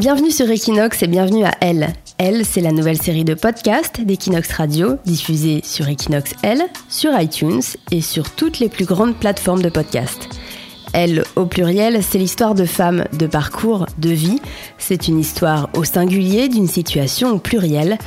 Bienvenue 0.00 0.30
sur 0.30 0.50
Equinox 0.50 1.02
et 1.02 1.06
bienvenue 1.06 1.44
à 1.44 1.50
Elle. 1.60 1.92
Elle, 2.16 2.46
c'est 2.46 2.62
la 2.62 2.72
nouvelle 2.72 2.96
série 2.96 3.22
de 3.22 3.34
podcasts 3.34 4.00
d'Equinox 4.00 4.50
Radio, 4.52 4.96
diffusée 5.04 5.60
sur 5.62 5.90
Equinox 5.90 6.32
Elle, 6.42 6.62
sur 6.88 7.10
iTunes 7.20 7.60
et 7.90 8.00
sur 8.00 8.30
toutes 8.30 8.60
les 8.60 8.70
plus 8.70 8.86
grandes 8.86 9.14
plateformes 9.14 9.60
de 9.60 9.68
podcasts. 9.68 10.30
Elle, 10.94 11.22
au 11.36 11.44
pluriel, 11.44 12.02
c'est 12.02 12.16
l'histoire 12.16 12.54
de 12.54 12.64
femmes, 12.64 13.04
de 13.12 13.26
parcours, 13.26 13.84
de 13.98 14.08
vie. 14.08 14.40
C'est 14.78 15.06
une 15.06 15.20
histoire 15.20 15.68
au 15.76 15.84
singulier 15.84 16.48
d'une 16.48 16.66
situation 16.66 17.32
au 17.32 17.38
pluriel. 17.38 17.98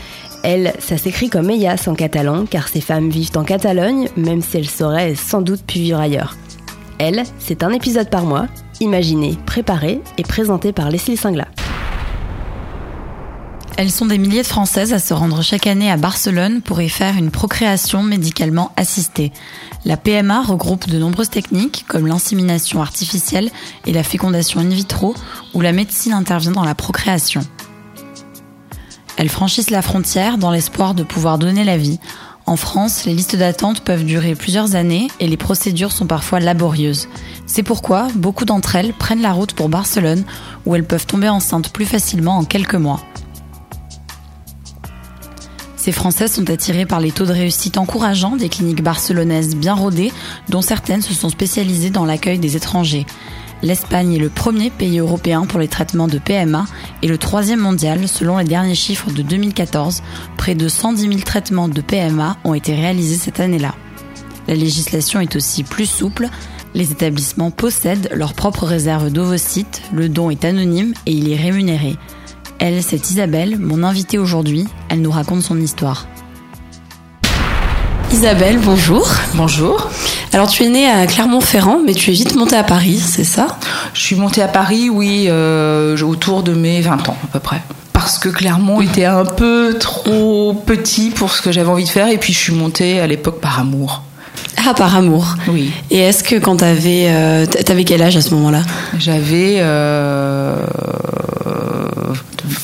Elle, 0.43 0.73
ça 0.79 0.97
s'écrit 0.97 1.29
comme 1.29 1.51
Eyas 1.51 1.83
en 1.85 1.93
catalan, 1.93 2.47
car 2.47 2.69
ces 2.69 2.81
femmes 2.81 3.11
vivent 3.11 3.37
en 3.37 3.43
Catalogne, 3.43 4.09
même 4.17 4.41
si 4.41 4.57
elles 4.57 4.67
sauraient 4.67 5.13
sans 5.13 5.43
doute 5.43 5.61
pu 5.61 5.77
vivre 5.77 5.99
ailleurs. 5.99 6.37
Elle, 6.97 7.21
c'est 7.37 7.61
un 7.61 7.69
épisode 7.71 8.09
par 8.09 8.23
mois, 8.23 8.47
imaginé, 8.79 9.37
préparé 9.45 10.01
et 10.17 10.23
présenté 10.23 10.73
par 10.73 10.89
Leslie 10.89 11.17
Singla. 11.17 11.45
Elles 13.75 13.91
sont 13.91 14.05
des 14.05 14.19
milliers 14.19 14.43
de 14.43 14.47
Françaises 14.47 14.93
à 14.93 14.99
se 14.99 15.15
rendre 15.15 15.41
chaque 15.41 15.65
année 15.65 15.89
à 15.89 15.97
Barcelone 15.97 16.61
pour 16.61 16.79
y 16.79 16.89
faire 16.89 17.17
une 17.17 17.31
procréation 17.31 18.03
médicalement 18.03 18.71
assistée. 18.77 19.31
La 19.83 19.97
PMA 19.97 20.43
regroupe 20.43 20.87
de 20.87 20.99
nombreuses 20.99 21.31
techniques 21.31 21.83
comme 21.87 22.05
l'insémination 22.05 22.81
artificielle 22.81 23.49
et 23.87 23.91
la 23.91 24.03
fécondation 24.03 24.59
in 24.59 24.69
vitro 24.69 25.15
où 25.55 25.61
la 25.61 25.71
médecine 25.71 26.13
intervient 26.13 26.51
dans 26.51 26.63
la 26.63 26.75
procréation. 26.75 27.41
Elles 29.17 29.29
franchissent 29.29 29.71
la 29.71 29.81
frontière 29.81 30.37
dans 30.37 30.51
l'espoir 30.51 30.93
de 30.93 31.03
pouvoir 31.03 31.39
donner 31.39 31.63
la 31.63 31.77
vie. 31.77 31.99
En 32.45 32.57
France, 32.57 33.05
les 33.05 33.13
listes 33.15 33.35
d'attente 33.35 33.81
peuvent 33.81 34.05
durer 34.05 34.35
plusieurs 34.35 34.75
années 34.75 35.07
et 35.19 35.27
les 35.27 35.37
procédures 35.37 35.91
sont 35.91 36.07
parfois 36.07 36.39
laborieuses. 36.39 37.07
C'est 37.47 37.63
pourquoi 37.63 38.07
beaucoup 38.15 38.45
d'entre 38.45 38.75
elles 38.75 38.93
prennent 38.93 39.21
la 39.21 39.33
route 39.33 39.53
pour 39.53 39.69
Barcelone 39.69 40.25
où 40.67 40.75
elles 40.75 40.85
peuvent 40.85 41.07
tomber 41.07 41.29
enceintes 41.29 41.69
plus 41.69 41.85
facilement 41.85 42.37
en 42.37 42.43
quelques 42.43 42.75
mois. 42.75 43.01
Ces 45.83 45.91
Françaises 45.91 46.31
sont 46.31 46.49
attirées 46.49 46.85
par 46.85 47.01
les 47.01 47.11
taux 47.11 47.25
de 47.25 47.33
réussite 47.33 47.77
encourageants 47.77 48.37
des 48.37 48.47
cliniques 48.47 48.81
barcelonaises 48.81 49.53
bien 49.53 49.73
rodées, 49.73 50.13
dont 50.47 50.61
certaines 50.61 51.01
se 51.01 51.13
sont 51.13 51.27
spécialisées 51.27 51.89
dans 51.89 52.05
l'accueil 52.05 52.39
des 52.39 52.55
étrangers. 52.55 53.05
L'Espagne 53.63 54.13
est 54.13 54.19
le 54.19 54.29
premier 54.29 54.69
pays 54.69 54.99
européen 54.99 55.45
pour 55.45 55.59
les 55.59 55.67
traitements 55.67 56.07
de 56.07 56.19
PMA 56.19 56.63
et 57.01 57.09
le 57.09 57.17
troisième 57.17 57.59
mondial 57.59 58.07
selon 58.07 58.37
les 58.37 58.45
derniers 58.45 58.75
chiffres 58.75 59.11
de 59.11 59.23
2014. 59.23 60.03
Près 60.37 60.55
de 60.55 60.69
110 60.69 61.01
000 61.01 61.13
traitements 61.25 61.67
de 61.67 61.81
PMA 61.81 62.37
ont 62.45 62.53
été 62.53 62.73
réalisés 62.73 63.17
cette 63.17 63.41
année-là. 63.41 63.75
La 64.47 64.55
législation 64.55 65.19
est 65.19 65.35
aussi 65.35 65.65
plus 65.65 65.85
souple. 65.85 66.29
Les 66.73 66.93
établissements 66.93 67.51
possèdent 67.51 68.09
leur 68.13 68.35
propre 68.35 68.63
réserve 68.63 69.11
d'ovocytes, 69.11 69.81
le 69.91 70.07
don 70.07 70.29
est 70.29 70.45
anonyme 70.45 70.93
et 71.05 71.11
il 71.11 71.29
est 71.29 71.35
rémunéré. 71.35 71.97
Elle, 72.59 72.81
c'est 72.83 73.09
Isabelle, 73.09 73.57
mon 73.59 73.83
invitée 73.83 74.17
aujourd'hui. 74.17 74.67
Elle 74.89 75.01
nous 75.01 75.11
raconte 75.11 75.41
son 75.41 75.59
histoire. 75.59 76.07
Isabelle, 78.11 78.59
bonjour. 78.63 79.09
Bonjour. 79.33 79.89
Alors 80.31 80.47
tu 80.47 80.63
es 80.63 80.69
née 80.69 80.87
à 80.87 81.05
Clermont-Ferrand, 81.07 81.81
mais 81.85 81.93
tu 81.93 82.11
es 82.11 82.13
vite 82.13 82.35
montée 82.35 82.55
à 82.55 82.63
Paris, 82.63 82.99
c'est 82.99 83.23
ça? 83.23 83.57
Je 83.93 84.01
suis 84.01 84.15
montée 84.15 84.41
à 84.41 84.47
Paris, 84.47 84.89
oui, 84.89 85.25
euh, 85.27 85.99
autour 86.01 86.43
de 86.43 86.53
mes 86.53 86.81
20 86.81 87.09
ans 87.09 87.17
à 87.23 87.27
peu 87.33 87.39
près. 87.39 87.61
Parce 87.91 88.19
que 88.19 88.29
Clermont 88.29 88.81
était 88.81 89.05
un 89.05 89.25
peu 89.25 89.77
trop 89.79 90.53
petit 90.65 91.09
pour 91.09 91.31
ce 91.31 91.41
que 91.41 91.51
j'avais 91.51 91.69
envie 91.69 91.85
de 91.85 91.89
faire, 91.89 92.07
et 92.07 92.17
puis 92.17 92.33
je 92.33 92.39
suis 92.39 92.53
montée 92.53 92.99
à 92.99 93.07
l'époque 93.07 93.39
par 93.41 93.59
amour. 93.59 94.03
Ah, 94.65 94.73
par 94.73 94.95
amour. 94.95 95.35
Oui. 95.47 95.71
Et 95.91 95.99
est-ce 95.99 96.23
que 96.23 96.35
quand 96.35 96.57
t'avais, 96.57 97.07
euh, 97.07 97.45
t'avais 97.45 97.83
quel 97.83 98.01
âge 98.01 98.15
à 98.15 98.21
ce 98.21 98.33
moment-là? 98.35 98.61
J'avais 98.97 99.57
euh, 99.59 100.55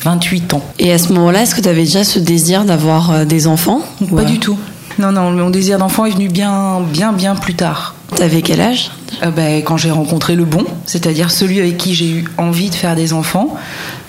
28 0.04 0.54
ans. 0.54 0.64
Et 0.80 0.92
à 0.92 0.98
ce 0.98 1.12
moment-là, 1.14 1.42
est-ce 1.44 1.56
que 1.56 1.62
tu 1.62 1.70
avais 1.70 1.84
déjà 1.84 2.04
ce 2.04 2.20
désir 2.20 2.66
d'avoir 2.66 3.12
euh, 3.12 3.26
des 3.26 3.48
enfants 3.48 3.82
Pas 4.16 4.24
du 4.24 4.40
tout. 4.40 4.58
Non, 4.98 5.14
non, 5.14 5.32
mon 5.32 5.50
désir 5.50 5.78
d'enfant 5.78 6.06
est 6.06 6.12
venu 6.12 6.28
bien, 6.28 6.82
bien, 6.82 7.14
bien 7.14 7.36
plus 7.36 7.54
tard. 7.54 7.96
T'avais 8.18 8.42
quel 8.42 8.60
âge? 8.60 8.92
Euh, 9.24 9.32
ben, 9.32 9.64
Quand 9.64 9.78
j'ai 9.78 9.92
rencontré 9.92 10.36
le 10.36 10.44
bon, 10.44 10.66
c'est-à-dire 10.86 11.32
celui 11.32 11.60
avec 11.60 11.78
qui 11.78 11.94
j'ai 11.94 12.10
eu 12.10 12.26
envie 12.38 12.70
de 12.70 12.76
faire 12.76 12.96
des 12.96 13.14
enfants, 13.14 13.56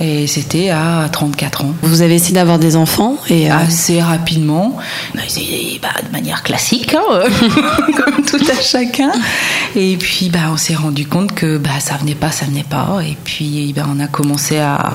et 0.01 0.27
c'était 0.27 0.71
à 0.71 1.09
34 1.12 1.65
ans. 1.65 1.75
Vous 1.83 2.03
avez 2.03 2.15
essayé 2.17 2.34
d'avoir 2.34 2.59
des 2.59 2.75
enfants 2.75 3.17
et 3.28 3.53
euh, 3.53 3.55
Assez 3.57 4.01
rapidement, 4.01 4.77
bah, 5.15 5.21
de 6.05 6.12
manière 6.12 6.43
classique, 6.43 6.95
hein, 6.95 7.21
comme 7.97 8.25
tout 8.25 8.45
à 8.51 8.61
chacun. 8.61 9.12
Et 9.77 9.97
puis 9.97 10.28
bah, 10.31 10.51
on 10.53 10.57
s'est 10.57 10.75
rendu 10.75 11.07
compte 11.07 11.33
que 11.33 11.59
bah, 11.59 11.78
ça 11.78 11.97
venait 11.97 12.15
pas, 12.17 12.33
ça 12.33 12.47
venait 12.47 12.65
pas. 12.69 12.99
Et 13.07 13.17
puis 13.22 13.72
bah, 13.77 13.87
on 13.89 14.01
a 14.01 14.09
commencé 14.09 14.59
à 14.59 14.93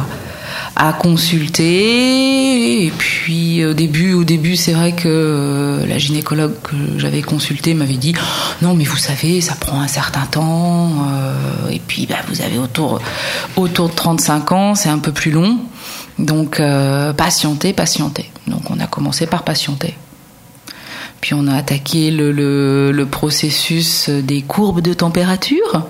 à 0.76 0.94
consulter. 0.94 2.86
Et 2.86 2.92
puis 2.92 3.66
au 3.66 3.74
début, 3.74 4.14
au 4.14 4.24
début, 4.24 4.56
c'est 4.56 4.74
vrai 4.74 4.92
que 4.92 5.08
euh, 5.08 5.86
la 5.86 5.98
gynécologue 5.98 6.54
que 6.62 6.76
j'avais 6.98 7.22
consultée 7.22 7.74
m'avait 7.74 7.96
dit 7.96 8.14
non, 8.62 8.74
mais 8.74 8.84
vous 8.84 8.98
savez, 8.98 9.42
ça 9.42 9.56
prend 9.56 9.80
un 9.80 9.88
certain 9.88 10.26
temps. 10.26 10.92
Euh, 11.10 11.70
et 11.70 11.80
puis, 11.80 12.06
bah, 12.06 12.18
vous 12.28 12.42
avez 12.42 12.58
autour 12.58 13.00
autour 13.56 13.90
de 13.90 13.96
35 13.96 14.52
ans, 14.52 14.76
c'est 14.76 14.90
un 14.90 15.00
peu 15.00 15.12
plus 15.12 15.32
long. 15.32 15.58
Donc, 16.20 16.60
euh, 16.60 17.14
patienter, 17.14 17.74
patienter. 17.74 18.32
Donc, 18.48 18.70
on 18.70 18.80
a 18.80 18.88
commencé 18.88 19.28
par 19.28 19.44
patienter. 19.44 19.96
Puis 21.22 21.34
on 21.34 21.48
a 21.48 21.56
attaqué 21.56 22.12
le, 22.12 22.32
le 22.92 23.06
processus 23.06 24.10
des 24.10 24.42
courbes 24.42 24.82
de 24.82 24.94
température. 24.94 25.88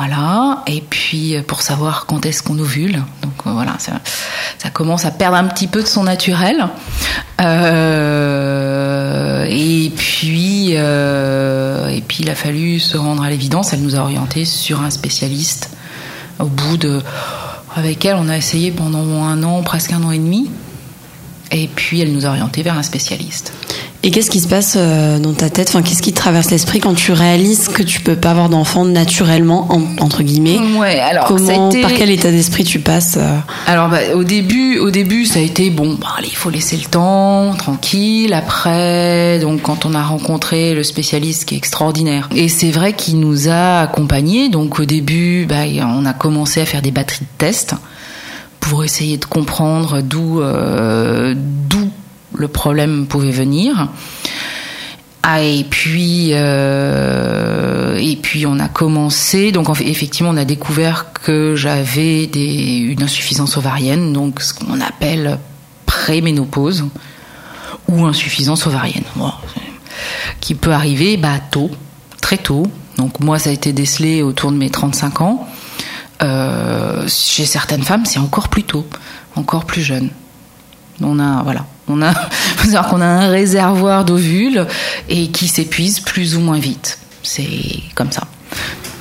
Voilà, 0.00 0.62
et 0.66 0.80
puis 0.80 1.36
euh, 1.36 1.42
pour 1.42 1.60
savoir 1.60 2.06
quand 2.06 2.24
est-ce 2.24 2.42
qu'on 2.42 2.58
ovule, 2.58 3.02
donc 3.20 3.34
euh, 3.46 3.50
voilà, 3.52 3.76
ça, 3.78 4.70
commence 4.70 5.04
à 5.04 5.10
perdre 5.10 5.36
un 5.36 5.44
petit 5.44 5.66
peu 5.66 5.82
de 5.82 5.86
son 5.86 6.04
naturel. 6.04 6.68
Euh, 7.42 9.44
et 9.46 9.92
puis, 9.94 10.70
et 10.70 12.04
puis 12.08 12.18
il 12.20 12.30
a 12.30 12.34
fallu 12.34 12.80
se 12.80 12.96
rendre 12.96 13.22
à 13.22 13.28
l'évidence. 13.28 13.74
Elle 13.74 13.82
nous 13.82 13.94
a 13.94 13.98
orientés 13.98 14.46
sur 14.46 14.80
un 14.80 14.88
spécialiste. 14.88 15.76
Au 16.38 16.46
bout 16.46 16.78
de, 16.78 17.02
avec 17.76 18.02
elle, 18.06 18.16
on 18.16 18.30
a 18.30 18.38
essayé 18.38 18.70
pendant 18.70 19.24
un 19.24 19.42
an, 19.42 19.62
presque 19.62 19.92
un 19.92 20.02
an 20.02 20.12
et 20.12 20.18
demi. 20.18 20.50
Et 21.52 21.68
puis 21.74 22.00
elle 22.00 22.12
nous 22.12 22.26
a 22.26 22.30
orientés 22.30 22.62
vers 22.62 22.78
un 22.78 22.82
spécialiste. 22.82 23.52
Et 24.02 24.10
qu'est-ce 24.10 24.30
qui 24.30 24.40
se 24.40 24.48
passe 24.48 24.76
euh, 24.78 25.18
dans 25.18 25.34
ta 25.34 25.50
tête? 25.50 25.68
Enfin, 25.68 25.82
qu'est-ce 25.82 26.00
qui 26.00 26.12
te 26.12 26.16
traverse 26.16 26.50
l'esprit 26.50 26.80
quand 26.80 26.94
tu 26.94 27.12
réalises 27.12 27.68
que 27.68 27.82
tu 27.82 28.00
peux 28.00 28.16
pas 28.16 28.30
avoir 28.30 28.48
d'enfant 28.48 28.86
naturellement, 28.86 29.68
entre 30.00 30.22
guillemets? 30.22 30.58
Ouais. 30.78 30.98
Alors, 31.00 31.26
comment, 31.26 31.68
par 31.68 31.92
quel 31.92 32.10
état 32.10 32.30
d'esprit 32.30 32.64
tu 32.64 32.80
passes 32.80 33.18
euh? 33.18 33.36
Alors, 33.66 33.90
bah, 33.90 33.98
au 34.14 34.24
début, 34.24 34.78
au 34.78 34.90
début, 34.90 35.26
ça 35.26 35.38
a 35.38 35.42
été 35.42 35.68
bon. 35.68 35.98
Bah, 36.00 36.14
allez, 36.16 36.28
il 36.28 36.36
faut 36.36 36.48
laisser 36.48 36.78
le 36.78 36.84
temps, 36.84 37.52
tranquille. 37.58 38.32
Après, 38.32 39.38
donc, 39.38 39.60
quand 39.60 39.84
on 39.84 39.92
a 39.92 40.02
rencontré 40.02 40.72
le 40.72 40.82
spécialiste 40.82 41.44
qui 41.44 41.54
est 41.54 41.58
extraordinaire, 41.58 42.30
et 42.34 42.48
c'est 42.48 42.70
vrai 42.70 42.94
qu'il 42.94 43.20
nous 43.20 43.50
a 43.50 43.80
accompagnés. 43.80 44.48
Donc, 44.48 44.80
au 44.80 44.86
début, 44.86 45.44
bah, 45.46 45.64
on 45.82 46.06
a 46.06 46.14
commencé 46.14 46.62
à 46.62 46.64
faire 46.64 46.80
des 46.80 46.90
batteries 46.90 47.20
de 47.20 47.36
tests 47.36 47.74
pour 48.60 48.84
essayer 48.84 49.16
de 49.16 49.24
comprendre 49.24 50.02
d'où 50.02 50.40
euh, 50.40 51.34
d'où 51.36 51.90
le 52.34 52.48
problème 52.48 53.06
pouvait 53.06 53.32
venir. 53.32 53.88
Ah, 55.22 55.42
et 55.42 55.64
puis 55.64 56.30
euh, 56.32 57.96
et 57.96 58.16
puis 58.16 58.46
on 58.46 58.58
a 58.58 58.68
commencé. 58.68 59.52
Donc 59.52 59.68
effectivement 59.80 60.30
on 60.30 60.36
a 60.36 60.44
découvert 60.44 61.12
que 61.12 61.54
j'avais 61.56 62.26
des 62.26 62.78
une 62.78 63.02
insuffisance 63.02 63.56
ovarienne 63.56 64.12
donc 64.12 64.40
ce 64.40 64.54
qu'on 64.54 64.80
appelle 64.80 65.38
préménopause 65.86 66.86
ou 67.88 68.06
insuffisance 68.06 68.66
ovarienne. 68.66 69.04
Bon, 69.16 69.32
qui 70.40 70.54
peut 70.54 70.72
arriver 70.72 71.16
bah 71.16 71.40
tôt 71.50 71.70
très 72.20 72.38
tôt. 72.38 72.66
Donc 72.96 73.20
moi 73.20 73.38
ça 73.38 73.50
a 73.50 73.52
été 73.52 73.72
décelé 73.72 74.22
autour 74.22 74.52
de 74.52 74.56
mes 74.56 74.70
35 74.70 75.20
ans 75.20 75.48
euh, 76.22 77.06
chez 77.08 77.44
certaines 77.44 77.82
femmes 77.82 78.04
c'est 78.04 78.18
encore 78.18 78.48
plus 78.48 78.64
tôt 78.64 78.86
encore 79.36 79.64
plus 79.64 79.82
jeune 79.82 80.10
on 81.00 81.18
a 81.18 81.42
voilà 81.42 81.64
on 81.90 82.02
a, 82.02 82.14
faut 82.56 82.66
savoir 82.66 82.88
qu'on 82.88 83.00
a 83.00 83.06
un 83.06 83.28
réservoir 83.28 84.04
d'ovules 84.04 84.66
et 85.08 85.28
qui 85.28 85.48
s'épuise 85.48 86.00
plus 86.00 86.36
ou 86.36 86.40
moins 86.40 86.58
vite. 86.58 86.98
C'est 87.22 87.48
comme 87.94 88.12
ça. 88.12 88.22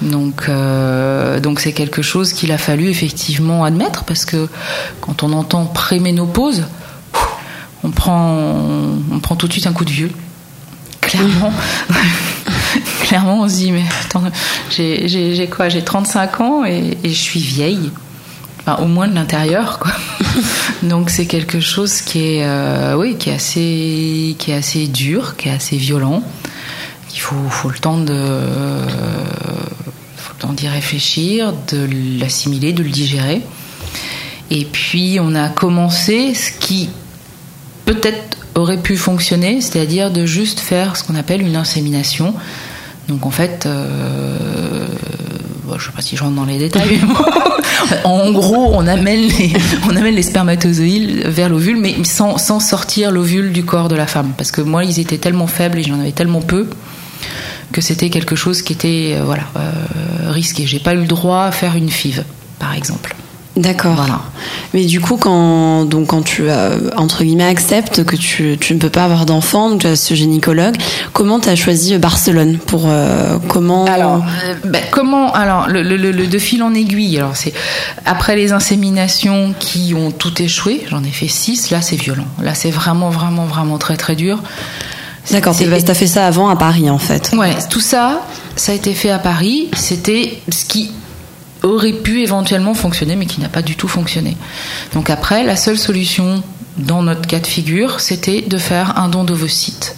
Donc, 0.02 0.46
euh, 0.48 1.40
donc 1.40 1.60
c'est 1.60 1.74
quelque 1.74 2.02
chose 2.02 2.34
qu'il 2.34 2.52
a 2.52 2.58
fallu 2.58 2.90
effectivement 2.90 3.64
admettre 3.64 4.04
parce 4.06 4.26
que 4.26 4.48
quand 5.02 5.24
on 5.24 5.34
entend 5.34 5.66
préménopause, 5.66 6.64
on 7.84 7.92
prend, 7.92 8.38
on 9.12 9.20
prend 9.20 9.36
tout 9.36 9.48
de 9.48 9.54
suite 9.54 9.68
un 9.68 9.74
coup 9.74 9.86
de 9.86 9.92
vieux. 9.92 10.12
Clairement, 11.02 11.54
clairement, 13.04 13.42
on 13.42 13.50
se 13.50 13.56
dit 13.56 13.72
mais 13.72 13.86
attends, 14.06 14.24
j'ai 14.70 15.50
quoi? 15.50 15.70
J'ai 15.70 15.84
35 15.84 16.42
ans 16.42 16.66
et, 16.66 16.98
je 17.04 17.10
suis 17.10 17.40
vieille 17.40 17.92
au 18.78 18.86
moins 18.86 19.08
de 19.08 19.16
l'intérieur, 19.16 19.80
quoi. 19.80 19.92
Donc 20.84 21.10
c'est 21.10 21.26
quelque 21.26 21.60
chose 21.60 22.02
qui 22.02 22.36
est, 22.36 22.44
euh, 22.44 22.96
oui, 22.96 23.16
qui 23.18 23.32
est 23.32 23.34
assez, 23.34 24.36
qui 24.38 24.52
est 24.52 24.56
assez 24.56 24.88
dur, 24.88 25.36
qui 25.38 25.50
est 25.50 25.54
assez 25.54 25.78
violent. 25.78 26.22
Il 27.14 27.20
faut, 27.20 27.50
faut 27.50 27.70
le 27.70 27.80
temps 27.80 27.98
de, 27.98 28.42
faut 30.18 30.34
le 30.36 30.40
temps 30.40 30.54
d'y 30.54 30.68
réfléchir, 30.68 31.54
de 31.72 31.90
l'assimiler, 32.20 32.72
de 32.72 32.84
le 32.84 32.90
digérer. 32.90 33.42
Et 34.52 34.66
puis 34.66 35.18
on 35.20 35.34
a 35.34 35.50
commencé 35.50 36.36
ce 36.36 36.52
qui 36.52 36.90
peut-être 37.86 38.39
aurait 38.60 38.78
pu 38.78 38.98
fonctionner, 38.98 39.62
c'est-à-dire 39.62 40.12
de 40.12 40.26
juste 40.26 40.60
faire 40.60 40.96
ce 40.96 41.04
qu'on 41.04 41.16
appelle 41.16 41.42
une 41.42 41.56
insémination. 41.56 42.34
Donc 43.08 43.26
en 43.26 43.32
fait, 43.32 43.66
euh, 43.66 44.88
je 45.68 45.74
ne 45.74 45.80
sais 45.80 45.92
pas 45.96 46.02
si 46.02 46.16
je 46.16 46.24
rentre 46.24 46.36
dans 46.36 46.46
les 46.46 46.60
détails. 46.60 47.00
en 48.04 48.32
gros, 48.32 48.72
on 48.74 48.86
amène 48.88 49.22
les, 49.22 49.54
on 49.88 49.96
amène 49.96 50.16
les 50.16 50.24
spermatozoïdes 50.24 51.28
vers 51.28 51.50
l'ovule, 51.50 51.78
mais 51.78 51.96
sans, 52.04 52.38
sans 52.38 52.60
sortir 52.60 53.12
l'ovule 53.12 53.52
du 53.52 53.64
corps 53.64 53.88
de 53.88 53.96
la 53.96 54.08
femme. 54.08 54.34
Parce 54.38 54.52
que 54.52 54.62
moi, 54.62 54.84
ils 54.84 55.00
étaient 55.00 55.18
tellement 55.18 55.48
faibles 55.48 55.80
et 55.80 55.84
j'en 55.84 56.00
avais 56.00 56.12
tellement 56.12 56.42
peu 56.42 56.68
que 57.72 57.82
c'était 57.82 58.10
quelque 58.10 58.36
chose 58.36 58.62
qui 58.62 58.74
était 58.74 59.16
euh, 59.16 59.24
voilà 59.24 59.44
euh, 59.58 60.32
risqué. 60.32 60.66
J'ai 60.66 60.80
pas 60.80 60.94
eu 60.94 61.00
le 61.00 61.08
droit 61.08 61.44
à 61.44 61.52
faire 61.52 61.76
une 61.76 61.90
FIV, 61.90 62.24
par 62.58 62.74
exemple. 62.74 63.16
D'accord. 63.60 63.96
Voilà. 63.96 64.22
Mais 64.74 64.86
du 64.86 65.02
coup, 65.02 65.18
quand, 65.18 65.84
donc, 65.84 66.08
quand 66.08 66.22
tu 66.22 66.44
euh, 66.48 66.90
entre 66.96 67.24
guillemets 67.24 67.46
acceptes 67.46 68.06
que 68.06 68.16
tu, 68.16 68.58
tu 68.60 68.74
ne 68.74 68.80
peux 68.80 68.90
pas 68.90 69.04
avoir 69.04 69.26
d'enfant, 69.26 69.70
donc 69.70 69.82
tu 69.82 69.88
as 69.88 69.98
ce 69.98 70.14
gynécologue, 70.14 70.76
comment 71.12 71.42
tu 71.42 71.50
as 71.50 71.56
choisi 71.56 71.98
Barcelone 71.98 72.58
pour 72.58 72.84
euh, 72.86 73.38
comment 73.50 73.86
Alors, 73.86 74.24
ben, 74.64 74.82
comment 74.92 75.34
alors 75.34 75.68
le, 75.68 75.84
le, 75.84 75.98
le, 75.98 76.28
de 76.28 76.40
fil 76.40 76.64
en 76.64 76.74
aiguille. 76.74 77.18
Alors 77.18 77.36
c'est 77.36 77.54
après 78.06 78.38
les 78.38 78.54
inséminations 78.54 79.54
qui 79.60 79.94
ont 79.94 80.12
tout 80.12 80.42
échoué, 80.42 80.86
j'en 80.90 81.04
ai 81.04 81.12
fait 81.12 81.28
six. 81.28 81.70
Là, 81.70 81.82
c'est 81.82 81.98
violent. 81.98 82.28
Là, 82.42 82.56
c'est 82.56 82.72
vraiment, 82.72 83.10
vraiment, 83.10 83.46
vraiment 83.46 83.78
très, 83.78 83.98
très 83.98 84.16
dur. 84.16 84.42
D'accord, 85.32 85.56
tu 85.56 85.66
as 85.66 85.94
fait 85.94 86.08
ça 86.08 86.26
avant 86.26 86.48
à 86.48 86.56
Paris 86.56 86.90
en 86.90 86.98
fait. 86.98 87.32
Ouais, 87.38 87.56
tout 87.70 87.82
ça, 87.82 88.22
ça 88.56 88.72
a 88.72 88.76
été 88.76 88.94
fait 88.94 89.12
à 89.12 89.20
Paris. 89.20 89.70
C'était 89.76 90.40
ce 90.50 90.64
qui 90.66 90.92
aurait 91.64 91.94
pu 91.94 92.22
éventuellement 92.22 92.74
fonctionner, 92.74 93.16
mais 93.16 93.26
qui 93.26 93.42
n'a 93.42 93.50
pas 93.50 93.62
du 93.62 93.76
tout 93.76 93.88
fonctionné. 93.88 94.38
Donc 94.94 95.10
après, 95.10 95.44
la 95.44 95.56
seule 95.56 95.78
solution 95.78 96.44
dans 96.78 97.04
notre 97.04 97.28
cas 97.28 97.40
de 97.40 97.48
figure, 97.48 98.00
c'était 98.00 98.42
de 98.42 98.58
faire 98.58 98.98
un 98.98 99.10
don 99.10 99.24
d'ovocytes. 99.24 99.96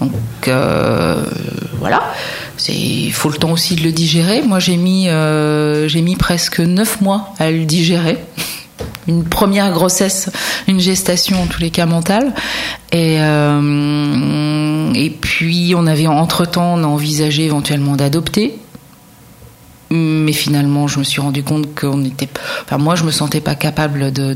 Donc 0.00 0.12
euh, 0.48 1.24
voilà, 1.78 2.02
il 2.68 3.12
faut 3.12 3.30
le 3.30 3.38
temps 3.38 3.52
aussi 3.52 3.76
de 3.76 3.82
le 3.82 3.92
digérer. 3.92 4.42
Moi, 4.42 4.58
j'ai 4.58 4.76
mis, 4.76 5.06
euh, 5.08 5.88
mis 5.94 6.16
presque 6.16 6.60
neuf 6.60 7.00
mois 7.00 7.34
à 7.38 7.50
le 7.50 7.64
digérer. 7.64 8.18
Une 9.08 9.22
première 9.22 9.70
grossesse, 9.70 10.30
une 10.66 10.80
gestation 10.80 11.40
en 11.40 11.46
tous 11.46 11.60
les 11.60 11.70
cas 11.70 11.86
mentale. 11.86 12.34
Et, 12.90 13.18
euh, 13.20 14.92
et 14.94 15.10
puis 15.10 15.74
on 15.76 15.86
avait 15.86 16.08
entre-temps, 16.08 16.82
envisagé 16.82 17.44
éventuellement 17.44 17.94
d'adopter 17.94 18.58
mais 19.90 20.32
finalement 20.32 20.88
je 20.88 20.98
me 20.98 21.04
suis 21.04 21.20
rendu 21.20 21.42
compte 21.42 21.74
qu'on 21.78 22.04
était 22.04 22.28
enfin 22.64 22.78
moi 22.78 22.94
je 22.94 23.04
me 23.04 23.10
sentais 23.10 23.40
pas 23.40 23.54
capable 23.54 24.12
de 24.12 24.34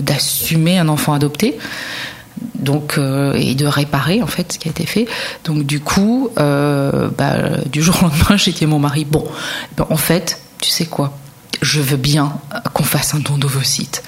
d'assumer 0.00 0.78
un 0.78 0.88
enfant 0.88 1.12
adopté. 1.12 1.58
Donc 2.54 2.96
euh, 2.96 3.34
et 3.34 3.54
de 3.54 3.66
réparer 3.66 4.22
en 4.22 4.26
fait 4.26 4.52
ce 4.52 4.58
qui 4.58 4.68
a 4.68 4.70
été 4.70 4.86
fait. 4.86 5.06
Donc 5.44 5.64
du 5.64 5.80
coup 5.80 6.30
euh, 6.38 7.08
bah, 7.16 7.36
du 7.66 7.82
jour 7.82 7.96
au 8.00 8.06
lendemain 8.06 8.36
j'ai 8.36 8.52
dit 8.52 8.64
à 8.64 8.66
mon 8.66 8.78
mari. 8.78 9.04
Bon 9.04 9.24
ben, 9.76 9.86
en 9.90 9.96
fait 9.96 10.40
tu 10.60 10.70
sais 10.70 10.86
quoi? 10.86 11.18
Je 11.60 11.80
veux 11.80 11.96
bien 11.96 12.32
qu'on 12.72 12.84
fasse 12.84 13.14
un 13.14 13.20
don 13.20 13.36
d'ovocytes 13.36 14.02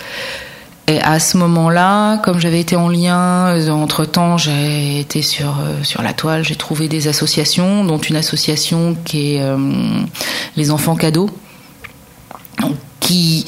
et 0.87 1.01
à 1.01 1.19
ce 1.19 1.39
moment-là, 1.39 2.19
comme 2.19 2.39
j'avais 2.39 2.61
été 2.61 2.77
en 2.77 2.89
lien, 2.89 3.57
euh, 3.57 3.71
entre-temps, 3.71 4.37
j'ai 4.37 5.01
été 5.01 5.23
sur, 5.23 5.59
euh, 5.61 5.83
sur 5.83 6.03
la 6.03 6.13
toile, 6.13 6.45
j'ai 6.45 6.57
trouvé 6.57 6.89
des 6.89 7.09
associations, 7.09 7.85
dont 7.85 7.99
une 7.99 8.17
association 8.17 8.95
qui 9.05 9.37
est 9.37 9.41
euh, 9.41 9.57
Les 10.57 10.71
Enfants 10.71 10.97
Cadeaux, 10.97 11.31
qui 13.01 13.47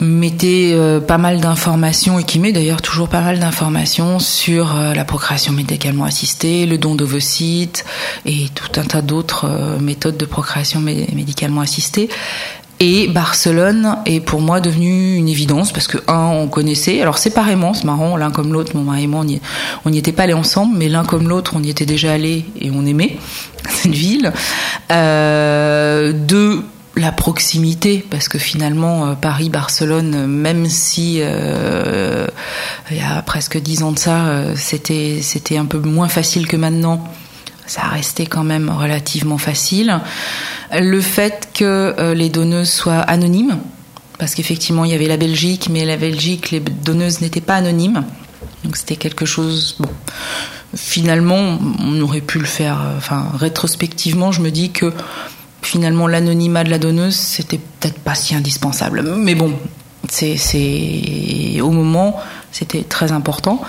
mettait 0.00 0.74
pas 1.06 1.18
mal 1.18 1.40
d'informations 1.40 2.18
et 2.18 2.24
qui 2.24 2.40
met 2.40 2.50
d'ailleurs 2.50 2.82
toujours 2.82 3.08
pas 3.08 3.20
mal 3.20 3.38
d'informations 3.38 4.18
sur 4.18 4.74
la 4.74 5.04
procréation 5.04 5.52
médicalement 5.52 6.06
assistée, 6.06 6.66
le 6.66 6.78
don 6.78 6.96
d'ovocytes 6.96 7.84
et 8.24 8.48
tout 8.54 8.80
un 8.80 8.84
tas 8.84 9.02
d'autres 9.02 9.78
méthodes 9.78 10.16
de 10.16 10.24
procréation 10.24 10.80
médicalement 10.80 11.60
assistée. 11.60 12.08
Et 12.82 13.08
Barcelone 13.08 13.98
est 14.06 14.20
pour 14.20 14.40
moi 14.40 14.60
devenu 14.60 15.14
une 15.14 15.28
évidence 15.28 15.70
parce 15.70 15.86
que 15.86 15.98
un, 16.08 16.30
on 16.30 16.48
connaissait. 16.48 17.02
Alors 17.02 17.18
séparément, 17.18 17.74
c'est 17.74 17.84
marrant, 17.84 18.16
l'un 18.16 18.30
comme 18.30 18.54
l'autre, 18.54 18.74
mon 18.74 18.84
mari 18.84 19.04
et 19.04 19.06
moi, 19.06 19.22
on 19.84 19.90
n'y 19.90 19.98
était 19.98 20.12
pas 20.12 20.22
allés 20.22 20.32
ensemble, 20.32 20.78
mais 20.78 20.88
l'un 20.88 21.04
comme 21.04 21.28
l'autre, 21.28 21.52
on 21.54 21.62
y 21.62 21.68
était 21.68 21.84
déjà 21.84 22.12
allés 22.12 22.46
et 22.58 22.70
on 22.70 22.86
aimait 22.86 23.18
cette 23.68 23.92
ville. 23.92 24.32
Euh, 24.90 26.14
deux, 26.14 26.62
la 26.96 27.12
proximité, 27.12 28.02
parce 28.08 28.28
que 28.28 28.38
finalement, 28.38 29.08
euh, 29.08 29.14
Paris-Barcelone, 29.14 30.26
même 30.26 30.64
si 30.66 31.18
euh, 31.20 32.26
il 32.90 32.96
y 32.96 33.02
a 33.02 33.20
presque 33.20 33.58
dix 33.60 33.82
ans 33.82 33.92
de 33.92 33.98
ça, 33.98 34.54
c'était 34.56 35.18
c'était 35.20 35.58
un 35.58 35.66
peu 35.66 35.78
moins 35.78 36.08
facile 36.08 36.46
que 36.46 36.56
maintenant 36.56 37.04
ça 37.70 37.82
resté 37.82 38.26
quand 38.26 38.42
même 38.42 38.68
relativement 38.68 39.38
facile. 39.38 40.00
Le 40.72 41.00
fait 41.00 41.50
que 41.54 41.94
euh, 41.98 42.14
les 42.14 42.28
donneuses 42.28 42.70
soient 42.70 42.98
anonymes, 42.98 43.58
parce 44.18 44.34
qu'effectivement 44.34 44.84
il 44.84 44.90
y 44.90 44.94
avait 44.94 45.06
la 45.06 45.16
Belgique, 45.16 45.68
mais 45.70 45.84
la 45.84 45.96
Belgique, 45.96 46.50
les 46.50 46.58
donneuses 46.58 47.20
n'étaient 47.20 47.40
pas 47.40 47.54
anonymes. 47.54 48.04
Donc 48.64 48.76
c'était 48.76 48.96
quelque 48.96 49.24
chose. 49.24 49.76
Bon, 49.78 49.88
finalement, 50.74 51.58
on 51.80 52.00
aurait 52.00 52.20
pu 52.20 52.40
le 52.40 52.46
faire. 52.46 52.80
Euh, 52.80 52.96
enfin, 52.96 53.28
rétrospectivement, 53.38 54.32
je 54.32 54.40
me 54.40 54.50
dis 54.50 54.70
que 54.70 54.92
finalement 55.62 56.08
l'anonymat 56.08 56.64
de 56.64 56.70
la 56.70 56.78
donneuse, 56.78 57.14
c'était 57.14 57.58
peut-être 57.58 58.00
pas 58.00 58.16
si 58.16 58.34
indispensable. 58.34 59.02
Mais 59.16 59.36
bon, 59.36 59.52
c'est 60.08 61.60
au 61.60 61.70
moment, 61.70 62.18
c'était 62.50 62.82
très 62.82 63.12
important. 63.12 63.62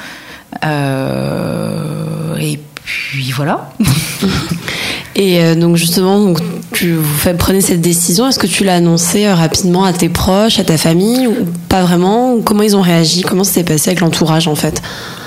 Euh, 0.65 2.35
et 2.37 2.59
puis 2.91 3.31
voilà. 3.31 3.69
Et 5.15 5.41
euh, 5.41 5.55
donc 5.55 5.75
justement, 5.75 6.19
donc, 6.19 6.39
tu 6.71 6.93
vous 6.93 7.33
prenez 7.37 7.61
cette 7.61 7.81
décision. 7.81 8.27
Est-ce 8.27 8.39
que 8.39 8.47
tu 8.47 8.63
l'as 8.63 8.75
annoncé 8.75 9.25
euh, 9.25 9.35
rapidement 9.35 9.83
à 9.83 9.93
tes 9.93 10.09
proches, 10.09 10.59
à 10.59 10.63
ta 10.63 10.77
famille, 10.77 11.27
ou 11.27 11.45
pas 11.67 11.81
vraiment? 11.83 12.39
Comment 12.41 12.63
ils 12.63 12.75
ont 12.75 12.81
réagi? 12.81 13.21
Comment 13.21 13.43
ça 13.43 13.53
s'est 13.53 13.63
passé 13.63 13.89
avec 13.89 13.99
l'entourage 13.99 14.47
en 14.47 14.55
fait? 14.55 14.81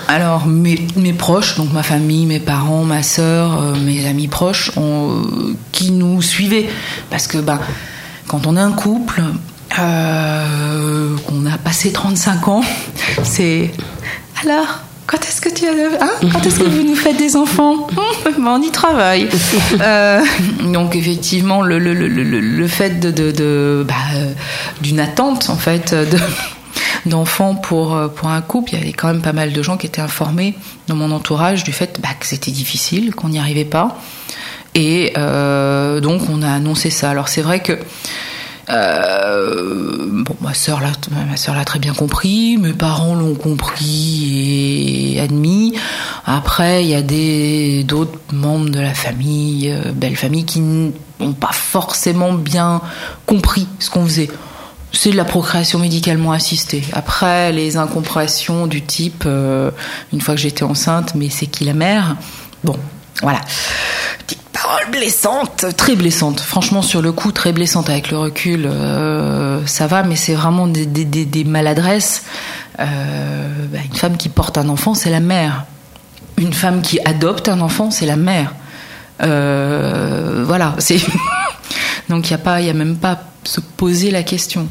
Alors 0.09 0.47
mes, 0.47 0.87
mes, 0.97 1.13
proches, 1.13 1.57
donc 1.57 1.73
ma 1.73 1.83
famille, 1.83 2.27
mes 2.27 2.41
parents, 2.41 2.85
ma 2.85 3.03
sœur, 3.03 3.61
euh, 3.61 3.75
mes 3.75 4.07
amis 4.07 4.29
proches, 4.29 4.71
ont, 4.77 5.23
qui 5.73 5.93
nous 5.93 6.21
suivaient, 6.21 6.69
parce 7.11 7.27
que 7.27 7.39
ben 7.39 7.59
quand 8.27 8.47
on 8.47 8.57
est 8.57 8.61
un 8.61 8.73
couple, 8.73 9.23
qu'on 9.71 11.47
a 11.47 11.59
passé 11.63 11.91
35 11.93 12.49
ans, 12.49 12.63
c'est 13.23 13.71
alors 14.43 14.84
quand 15.07 15.19
est-ce 15.19 15.41
que 15.41 15.49
tu 15.49 15.67
as 15.67 15.71
hein 15.71 16.11
quand 16.33 16.45
est-ce 16.47 16.59
que 16.59 16.65
vous 16.65 16.83
nous 16.83 16.97
faites 16.97 17.17
des 17.17 17.37
enfants 17.37 17.87
ben, 18.25 18.47
on 18.47 18.63
y 18.63 18.71
travaille. 18.71 19.29
Euh, 19.81 20.23
donc 20.73 20.95
effectivement 20.95 21.63
le, 21.63 21.79
le, 21.79 21.95
le, 21.95 22.07
le 22.09 22.69
fait 22.69 23.01
de, 23.01 23.11
de, 23.11 23.33
de 23.33 23.85
bah, 23.87 23.95
d'une 24.81 25.01
attente 25.01 25.51
en 25.51 25.57
fait 25.57 25.95
de 25.95 26.19
d'enfants 27.11 27.55
pour 27.55 27.99
pour 28.15 28.29
un 28.29 28.41
couple 28.41 28.71
il 28.73 28.79
y 28.79 28.83
avait 28.83 28.93
quand 28.93 29.09
même 29.09 29.23
pas 29.23 29.33
mal 29.33 29.53
de 29.53 29.63
gens 29.63 29.77
qui 29.77 29.87
étaient 29.87 30.01
informés 30.01 30.55
dans 30.87 30.97
mon 30.97 31.11
entourage 31.11 31.65
du 31.65 31.73
fait 31.73 31.99
bah, 32.01 32.11
que 32.19 32.27
c'était 32.27 32.51
difficile 32.53 33.15
qu'on 33.15 33.31
n'y 33.31 33.39
arrivait 33.39 33.65
pas. 33.65 33.99
Et 34.75 35.13
euh, 35.17 36.01
donc 36.01 36.23
on 36.31 36.43
a 36.43 36.51
annoncé 36.51 36.91
ça. 36.91 37.11
Alors 37.11 37.29
c'est 37.29 37.43
vrai 37.43 37.61
que 37.61 37.79
euh, 38.71 40.23
bon, 40.25 40.37
ma 40.41 40.55
sœur 40.55 40.81
l'a, 40.81 40.93
ma 41.29 41.37
sœur 41.37 41.55
l'a 41.55 41.65
très 41.65 41.79
bien 41.79 41.93
compris, 41.93 42.57
mes 42.57 42.73
parents 42.73 43.15
l'ont 43.15 43.35
compris 43.35 45.15
et 45.17 45.21
admis. 45.21 45.75
Après, 46.25 46.85
il 46.85 46.89
y 46.89 46.95
a 46.95 47.03
des 47.03 47.85
d'autres 47.85 48.19
membres 48.33 48.71
de 48.71 48.81
la 48.81 48.95
famille, 48.95 49.71
euh, 49.71 49.93
belle 49.93 50.17
famille, 50.17 50.45
qui 50.45 50.61
n'ont 50.61 50.93
pas 51.39 51.53
forcément 51.53 52.33
bien 52.33 52.81
compris 53.27 53.69
ce 53.79 53.91
qu'on 53.91 54.05
faisait. 54.05 54.31
C'est 54.93 55.11
de 55.11 55.17
la 55.17 55.25
procréation 55.25 55.81
médicalement 55.81 56.33
assistée. 56.33 56.85
Après, 56.93 57.51
les 57.53 57.77
incompressions 57.77 58.67
du 58.67 58.81
type, 58.81 59.25
euh, 59.27 59.71
une 60.13 60.21
fois 60.21 60.35
que 60.35 60.41
j'étais 60.41 60.63
enceinte, 60.63 61.15
mais 61.17 61.29
c'est 61.31 61.47
qui 61.47 61.65
la 61.65 61.75
mère? 61.75 62.17
Bon, 62.63 62.77
voilà 63.21 63.41
parole 64.65 64.91
blessante, 64.91 65.67
très 65.77 65.95
blessante. 65.95 66.41
Franchement, 66.41 66.81
sur 66.81 67.03
le 67.03 67.13
coup, 67.13 67.33
très 67.33 67.53
blessante 67.53 67.91
avec 67.91 68.11
le 68.11 68.17
recul. 68.17 68.67
Euh, 68.67 69.61
ça 69.67 69.87
va, 69.87 70.03
mais 70.03 70.17
c'est 70.17 70.35
vraiment 70.35 70.67
des, 70.67 70.87
des, 70.87 71.05
des, 71.05 71.45
maladresses. 71.45 72.23
Euh, 72.81 73.49
bah, 73.71 73.79
une 73.85 73.97
femme 73.97 74.17
qui 74.17 74.29
porte 74.29 74.57
un 74.57 74.69
enfant, 74.69 74.95
c'est 74.95 75.11
la 75.11 75.21
mère. 75.21 75.67
Une 76.39 76.55
femme 76.55 76.81
qui 76.81 76.99
adopte 77.05 77.49
un 77.49 77.61
enfant, 77.61 77.91
c'est 77.91 78.07
la 78.07 78.17
mère. 78.17 78.55
Euh, 79.23 80.45
voilà, 80.47 80.75
c'est 80.79 80.99
donc 82.09 82.29
il 82.29 82.31
y 82.33 82.35
a 82.35 82.39
pas, 82.39 82.61
il 82.61 82.67
y 82.67 82.71
a 82.71 82.75
même 82.75 82.97
pas 82.97 83.21
se 83.45 83.61
poser 83.61 84.11
la 84.11 84.23
question. 84.23 84.67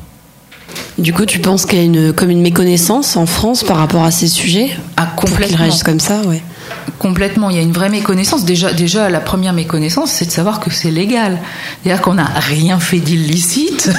Du 0.98 1.14
coup, 1.14 1.26
tu 1.26 1.40
penses 1.40 1.66
qu'il 1.66 1.78
y 1.78 1.82
a 1.82 1.86
une 1.86 2.14
comme 2.14 2.30
une 2.30 2.42
méconnaissance 2.42 3.16
en 3.16 3.26
France 3.26 3.64
par 3.64 3.78
rapport 3.78 4.04
à 4.04 4.12
ces 4.12 4.28
sujets? 4.28 4.76
Ah 4.98 5.06
complètement. 5.16 5.48
Pour 5.48 5.58
réagissent 5.60 5.84
comme 5.84 6.00
ça, 6.00 6.22
ouais. 6.22 6.42
Complètement, 7.00 7.50
il 7.50 7.56
y 7.56 7.60
a 7.60 7.62
une 7.62 7.72
vraie 7.72 7.90
méconnaissance. 7.90 8.46
Déjà, 8.46 8.74
déjà 8.74 9.10
la 9.10 9.20
première 9.20 9.54
méconnaissance, 9.54 10.12
c'est 10.12 10.26
de 10.26 10.32
savoir 10.32 10.60
que 10.60 10.72
c'est 10.72 10.92
légal. 10.92 11.42
C'est-à-dire 11.82 12.02
qu'on 12.02 12.16
n'a 12.16 12.26
rien 12.26 12.80
fait 12.80 13.00
d'illicite. 13.00 13.92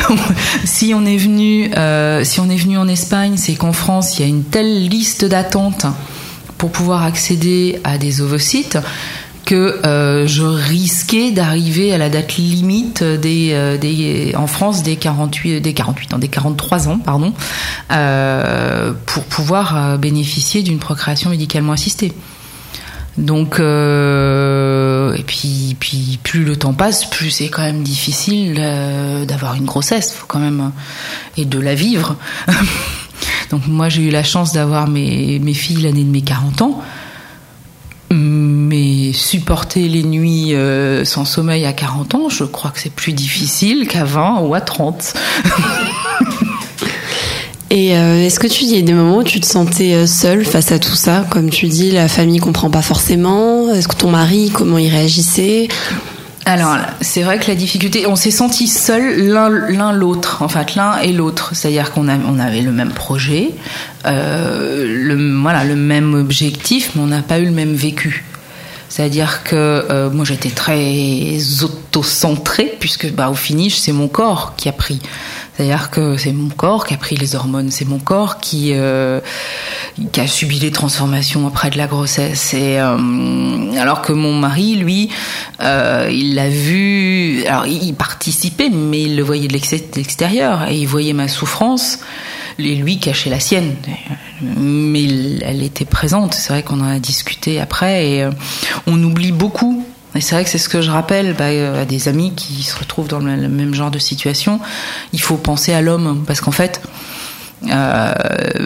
si 0.64 0.92
on 0.94 1.04
est 1.04 1.16
venu, 1.16 1.70
euh, 1.76 2.24
si 2.24 2.40
on 2.40 2.48
est 2.48 2.56
venu 2.56 2.78
en 2.78 2.88
Espagne, 2.88 3.36
c'est 3.36 3.54
qu'en 3.54 3.72
France, 3.72 4.18
il 4.18 4.22
y 4.22 4.24
a 4.24 4.28
une 4.28 4.44
telle 4.44 4.88
liste 4.88 5.24
d'attente 5.24 5.86
pour 6.56 6.70
pouvoir 6.70 7.04
accéder 7.04 7.80
à 7.84 7.98
des 7.98 8.20
ovocytes 8.20 8.78
que 9.48 9.80
euh, 9.86 10.26
je 10.26 10.42
risquais 10.42 11.30
d'arriver 11.30 11.94
à 11.94 11.98
la 11.98 12.10
date 12.10 12.36
limite 12.36 13.00
euh, 13.00 14.32
en 14.36 14.46
France 14.46 14.82
des 14.82 14.96
48, 14.96 15.62
des 15.62 15.72
48 15.72 16.12
ans, 16.12 16.18
des 16.18 16.28
43 16.28 16.88
ans, 16.88 16.98
pardon, 16.98 17.32
euh, 17.90 18.92
pour 19.06 19.24
pouvoir 19.24 19.96
bénéficier 19.96 20.62
d'une 20.62 20.78
procréation 20.78 21.30
médicalement 21.30 21.72
assistée. 21.72 22.12
Donc, 23.16 23.58
et 23.58 25.24
puis, 25.26 26.18
plus 26.22 26.44
le 26.44 26.54
temps 26.56 26.74
passe, 26.74 27.06
plus 27.06 27.30
c'est 27.30 27.48
quand 27.48 27.62
même 27.62 27.82
difficile 27.82 28.56
d'avoir 29.26 29.54
une 29.54 29.64
grossesse, 29.64 30.12
faut 30.12 30.26
quand 30.26 30.40
même 30.40 30.72
et 31.38 31.46
de 31.46 31.58
la 31.58 31.74
vivre. 31.74 32.16
Donc 33.50 33.66
moi 33.66 33.88
j'ai 33.88 34.02
eu 34.02 34.10
la 34.10 34.22
chance 34.22 34.52
d'avoir 34.52 34.88
mes, 34.88 35.40
filles 35.54 35.84
l'année 35.84 36.04
de 36.04 36.10
mes 36.10 36.20
40 36.20 36.60
ans 36.60 36.82
supporter 39.18 39.88
les 39.88 40.02
nuits 40.02 40.54
euh, 40.54 41.04
sans 41.04 41.24
sommeil 41.24 41.66
à 41.66 41.72
40 41.72 42.14
ans, 42.14 42.28
je 42.28 42.44
crois 42.44 42.70
que 42.70 42.80
c'est 42.80 42.92
plus 42.92 43.12
difficile 43.12 43.86
qu'à 43.88 44.04
20 44.04 44.40
ou 44.40 44.54
à 44.54 44.60
30. 44.60 45.14
Et 47.70 47.94
euh, 47.94 48.24
est-ce 48.24 48.40
que 48.40 48.46
tu 48.46 48.64
dis 48.64 48.82
des 48.82 48.94
moments 48.94 49.18
où 49.18 49.24
tu 49.24 49.40
te 49.40 49.46
sentais 49.46 49.92
euh, 49.92 50.06
seule 50.06 50.44
face 50.46 50.72
à 50.72 50.78
tout 50.78 50.94
ça? 50.94 51.26
Comme 51.28 51.50
tu 51.50 51.66
dis, 51.66 51.90
la 51.90 52.08
famille 52.08 52.38
comprend 52.38 52.70
pas 52.70 52.80
forcément. 52.80 53.72
Est-ce 53.74 53.88
que 53.88 53.96
ton 53.96 54.10
mari, 54.10 54.50
comment 54.54 54.78
il 54.78 54.88
réagissait? 54.88 55.68
Alors, 56.46 56.78
c'est 57.02 57.22
vrai 57.22 57.38
que 57.38 57.46
la 57.46 57.54
difficulté, 57.54 58.06
on 58.06 58.16
s'est 58.16 58.30
senti 58.30 58.68
seuls 58.68 59.28
l'un 59.28 59.92
l'autre, 59.92 60.40
en 60.40 60.48
fait, 60.48 60.76
l'un 60.76 60.96
et 61.00 61.12
l'autre. 61.12 61.50
C'est-à-dire 61.52 61.92
qu'on 61.92 62.08
on 62.08 62.38
avait 62.38 62.62
le 62.62 62.72
même 62.72 62.92
projet, 62.92 63.50
euh, 64.06 64.86
le, 64.88 65.42
voilà, 65.42 65.64
le 65.64 65.76
même 65.76 66.14
objectif, 66.14 66.92
mais 66.94 67.02
on 67.02 67.08
n'a 67.08 67.20
pas 67.20 67.38
eu 67.38 67.44
le 67.44 67.50
même 67.50 67.74
vécu. 67.74 68.24
C'est-à-dire 68.88 69.44
que 69.44 69.54
euh, 69.54 70.10
moi 70.10 70.24
j'étais 70.24 70.50
très 70.50 71.36
auto-centrée 71.62 72.76
puisque 72.80 73.12
bah 73.12 73.28
au 73.28 73.34
finish 73.34 73.76
c'est 73.76 73.92
mon 73.92 74.08
corps 74.08 74.54
qui 74.56 74.68
a 74.68 74.72
pris. 74.72 75.00
C'est-à-dire 75.58 75.90
que 75.90 76.16
c'est 76.16 76.32
mon 76.32 76.50
corps 76.50 76.86
qui 76.86 76.94
a 76.94 76.96
pris 76.96 77.16
les 77.16 77.34
hormones, 77.34 77.72
c'est 77.72 77.84
mon 77.84 77.98
corps 77.98 78.38
qui 78.38 78.70
euh, 78.74 79.18
qui 80.12 80.20
a 80.20 80.28
subi 80.28 80.60
les 80.60 80.70
transformations 80.70 81.48
après 81.48 81.70
de 81.70 81.76
la 81.76 81.88
grossesse. 81.88 82.54
Et 82.54 82.78
euh, 82.78 83.72
alors 83.76 84.00
que 84.02 84.12
mon 84.12 84.34
mari, 84.34 84.76
lui, 84.76 85.10
euh, 85.60 86.08
il 86.12 86.36
l'a 86.36 86.48
vu. 86.48 87.44
Alors 87.46 87.66
il 87.66 87.92
participait, 87.94 88.70
mais 88.70 89.02
il 89.02 89.16
le 89.16 89.24
voyait 89.24 89.48
de 89.48 89.52
l'extérieur 89.52 90.68
et 90.68 90.78
il 90.78 90.86
voyait 90.86 91.12
ma 91.12 91.26
souffrance 91.26 91.98
et 92.58 92.74
lui 92.74 92.98
cachait 92.98 93.30
la 93.30 93.40
sienne. 93.40 93.74
Mais 94.40 95.04
elle 95.42 95.62
était 95.62 95.84
présente. 95.84 96.34
C'est 96.34 96.52
vrai 96.52 96.62
qu'on 96.62 96.80
en 96.80 96.88
a 96.88 96.98
discuté 96.98 97.60
après 97.60 98.08
et 98.08 98.22
euh, 98.22 98.30
on 98.86 99.02
oublie 99.02 99.32
beaucoup. 99.32 99.84
Et 100.14 100.20
c'est 100.20 100.34
vrai 100.34 100.44
que 100.44 100.50
c'est 100.50 100.58
ce 100.58 100.68
que 100.68 100.80
je 100.80 100.90
rappelle 100.90 101.34
bah, 101.34 101.46
à 101.80 101.84
des 101.84 102.08
amis 102.08 102.32
qui 102.34 102.62
se 102.62 102.76
retrouvent 102.78 103.08
dans 103.08 103.18
le 103.18 103.48
même 103.48 103.74
genre 103.74 103.90
de 103.90 103.98
situation. 103.98 104.60
Il 105.12 105.20
faut 105.20 105.36
penser 105.36 105.72
à 105.72 105.80
l'homme 105.80 106.24
parce 106.26 106.40
qu'en 106.40 106.50
fait, 106.50 106.80
euh, 107.66 108.12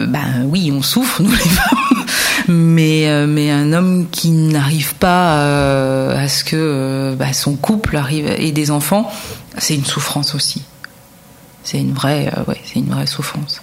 ben 0.07 0.45
oui, 0.45 0.71
on 0.73 0.81
souffre 0.81 1.21
nous 1.21 1.31
les 1.31 1.37
femmes, 1.37 2.05
mais 2.47 3.07
euh, 3.07 3.51
un 3.51 3.73
homme 3.73 4.07
qui 4.11 4.29
n'arrive 4.29 4.95
pas 4.95 5.37
euh, 5.37 6.23
à 6.23 6.27
ce 6.27 6.43
que 6.43 7.15
bah, 7.17 7.33
son 7.33 7.55
couple 7.55 7.97
arrive 7.97 8.27
et 8.37 8.51
des 8.51 8.71
enfants, 8.71 9.11
c'est 9.57 9.75
une 9.75 9.85
souffrance 9.85 10.35
aussi. 10.35 10.63
C'est 11.63 11.79
une 11.79 11.93
vraie, 11.93 12.31
ouais, 12.47 12.59
c'est 12.65 12.79
une 12.79 12.89
vraie 12.89 13.07
souffrance. 13.07 13.61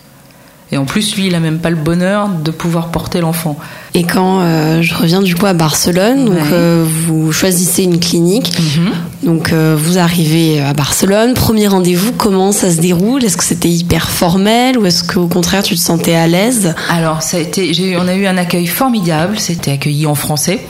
Et 0.73 0.77
en 0.77 0.85
plus, 0.85 1.17
lui, 1.17 1.27
il 1.27 1.35
a 1.35 1.41
même 1.41 1.59
pas 1.59 1.71
le 1.71 1.77
bonheur 1.77 2.29
de 2.29 2.51
pouvoir 2.53 2.91
porter 2.91 3.21
l'enfant. 3.21 3.59
Et 3.95 4.05
quand 4.05 4.41
euh, 4.41 4.83
je 4.83 4.95
reviens 4.95 5.21
du 5.21 5.35
coup 5.35 5.47
à 5.47 5.53
Barcelone, 5.53 6.27
donc 6.27 6.39
euh, 6.53 6.87
vous 6.87 7.33
choisissez 7.33 7.83
une 7.83 7.99
clinique, 7.99 8.53
mhm. 8.57 8.93
donc 9.25 9.53
euh, 9.53 9.77
vous 9.77 9.99
arrivez 9.99 10.61
à 10.61 10.73
Barcelone, 10.73 11.35
premier 11.35 11.67
rendez-vous, 11.67 12.13
comment 12.13 12.53
ça 12.53 12.71
se 12.71 12.81
déroule? 12.81 13.25
Est-ce 13.25 13.37
que 13.37 13.43
c'était 13.43 13.69
hyper 13.69 14.11
formel 14.11 14.79
ou 14.79 14.87
est-ce 14.87 15.03
qu'au 15.03 15.27
contraire 15.27 15.65
tu 15.65 15.75
te 15.75 15.81
sentais 15.81 16.15
à 16.15 16.29
l'aise? 16.29 16.73
Alors 16.89 17.23
ça 17.23 17.39
a 17.39 17.41
été, 17.41 17.97
on 17.97 18.07
a 18.07 18.15
eu 18.15 18.27
un 18.27 18.37
accueil 18.37 18.69
formidable, 18.69 19.41
c'était 19.41 19.73
accueilli 19.73 20.07
en 20.07 20.15
français, 20.15 20.65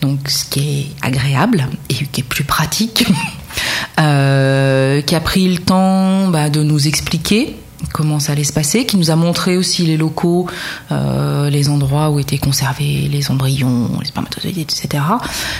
donc 0.00 0.20
ce 0.28 0.44
qui 0.44 0.60
est 0.60 1.06
agréable 1.06 1.66
et 1.90 1.94
qui 1.94 2.20
est 2.20 2.24
plus 2.24 2.44
pratique. 2.44 3.06
qui 3.96 5.14
a 5.14 5.20
pris 5.22 5.48
le 5.48 5.58
temps 5.58 6.26
bah, 6.28 6.50
de 6.50 6.62
nous 6.64 6.88
expliquer 6.88 7.54
comment 7.92 8.18
ça 8.20 8.32
allait 8.32 8.44
se 8.44 8.52
passer, 8.52 8.86
qui 8.86 8.96
nous 8.96 9.10
a 9.10 9.16
montré 9.16 9.56
aussi 9.56 9.84
les 9.84 9.96
locaux, 9.96 10.46
euh, 10.92 11.50
les 11.50 11.68
endroits 11.68 12.10
où 12.10 12.18
étaient 12.18 12.38
conservés 12.38 13.08
les 13.10 13.30
embryons, 13.30 13.90
les 14.00 14.06
spermatozoïdes, 14.06 14.58
etc. 14.58 15.02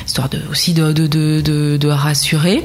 Histoire 0.07 0.29
aussi 0.51 0.73
de, 0.73 1.89
rassurer. 1.89 2.65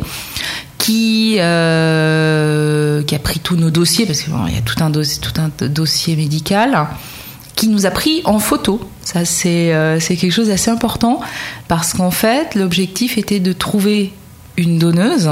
Qui, 0.78 1.36
euh, 1.40 3.04
qui 3.04 3.14
a 3.14 3.20
pris 3.20 3.40
tous 3.40 3.58
nos 3.58 3.70
dossiers, 3.70 4.06
parce 4.06 4.22
qu'il 4.22 4.32
y 4.32 4.58
a 4.58 4.62
tout 4.62 4.82
un, 4.82 4.90
dossier, 5.68 6.16
médical, 6.16 6.88
qui 7.56 7.68
nous 7.68 7.86
a 7.86 7.92
pris 7.92 8.22
en 8.24 8.40
photo. 8.40 8.80
Ça, 9.04 9.26
c'est 9.26 9.74
euh, 9.74 10.00
quelque 10.00 10.32
chose 10.32 10.48
d'assez 10.48 10.72
important, 10.72 11.20
parce 11.68 11.94
qu'en 11.94 12.12
fait, 12.12 12.56
l'objectif 12.56 13.18
était 13.18 13.42
de 13.42 13.52
trouver 13.52 14.14
une 14.56 14.80
donneuse 14.80 15.30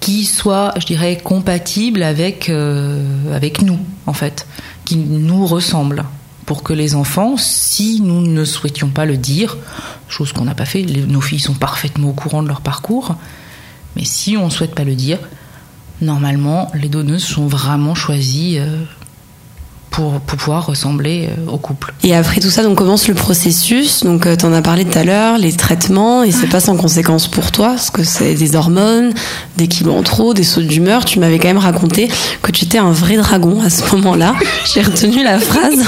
qui 0.00 0.24
soit, 0.24 0.74
je 0.78 0.86
dirais, 0.86 1.18
compatible 1.22 2.02
avec, 2.02 2.48
euh, 2.48 3.34
avec 3.34 3.62
nous, 3.62 3.78
en 4.06 4.12
fait, 4.12 4.46
qui 4.84 4.96
nous 4.96 5.46
ressemble. 5.46 6.04
Pour 6.44 6.62
que 6.62 6.72
les 6.72 6.94
enfants, 6.94 7.36
si 7.36 8.00
nous 8.00 8.20
ne 8.20 8.44
souhaitions 8.44 8.90
pas 8.90 9.04
le 9.04 9.16
dire, 9.16 9.56
chose 10.08 10.32
qu'on 10.32 10.44
n'a 10.44 10.54
pas 10.54 10.64
fait, 10.64 10.84
nos 10.84 11.20
filles 11.20 11.40
sont 11.40 11.54
parfaitement 11.54 12.10
au 12.10 12.12
courant 12.12 12.42
de 12.42 12.48
leur 12.48 12.60
parcours, 12.60 13.16
mais 13.96 14.04
si 14.04 14.36
on 14.36 14.44
ne 14.44 14.50
souhaite 14.50 14.74
pas 14.74 14.84
le 14.84 14.94
dire, 14.94 15.18
normalement, 16.00 16.70
les 16.74 16.88
donneuses 16.88 17.24
sont 17.24 17.48
vraiment 17.48 17.96
choisies 17.96 18.58
euh, 18.60 18.84
pour, 19.96 20.20
pouvoir 20.20 20.66
ressembler 20.66 21.30
euh, 21.30 21.50
au 21.50 21.56
couple. 21.56 21.94
Et 22.02 22.14
après 22.14 22.38
tout 22.42 22.50
ça, 22.50 22.62
donc 22.62 22.76
commence 22.76 23.08
le 23.08 23.14
processus. 23.14 24.04
Donc 24.04 24.26
euh, 24.26 24.36
tu 24.36 24.44
en 24.44 24.52
as 24.52 24.60
parlé 24.60 24.84
tout 24.84 24.98
à 24.98 25.04
l'heure, 25.04 25.38
les 25.38 25.54
traitements, 25.54 26.22
et 26.22 26.32
c'est 26.32 26.48
pas 26.48 26.60
sans 26.60 26.76
conséquence 26.76 27.28
pour 27.28 27.50
toi, 27.50 27.68
parce 27.68 27.90
que 27.90 28.04
c'est 28.04 28.34
des 28.34 28.56
hormones, 28.56 29.14
des 29.56 29.68
kilos 29.68 29.94
en 29.94 30.02
trop, 30.02 30.34
des 30.34 30.44
sautes 30.44 30.66
d'humeur. 30.66 31.06
Tu 31.06 31.18
m'avais 31.18 31.38
quand 31.38 31.48
même 31.48 31.56
raconté 31.56 32.10
que 32.42 32.52
tu 32.52 32.66
étais 32.66 32.76
un 32.76 32.90
vrai 32.90 33.16
dragon 33.16 33.62
à 33.62 33.70
ce 33.70 33.90
moment-là. 33.94 34.34
J'ai 34.74 34.82
retenu 34.82 35.24
la 35.24 35.38
phrase. 35.38 35.86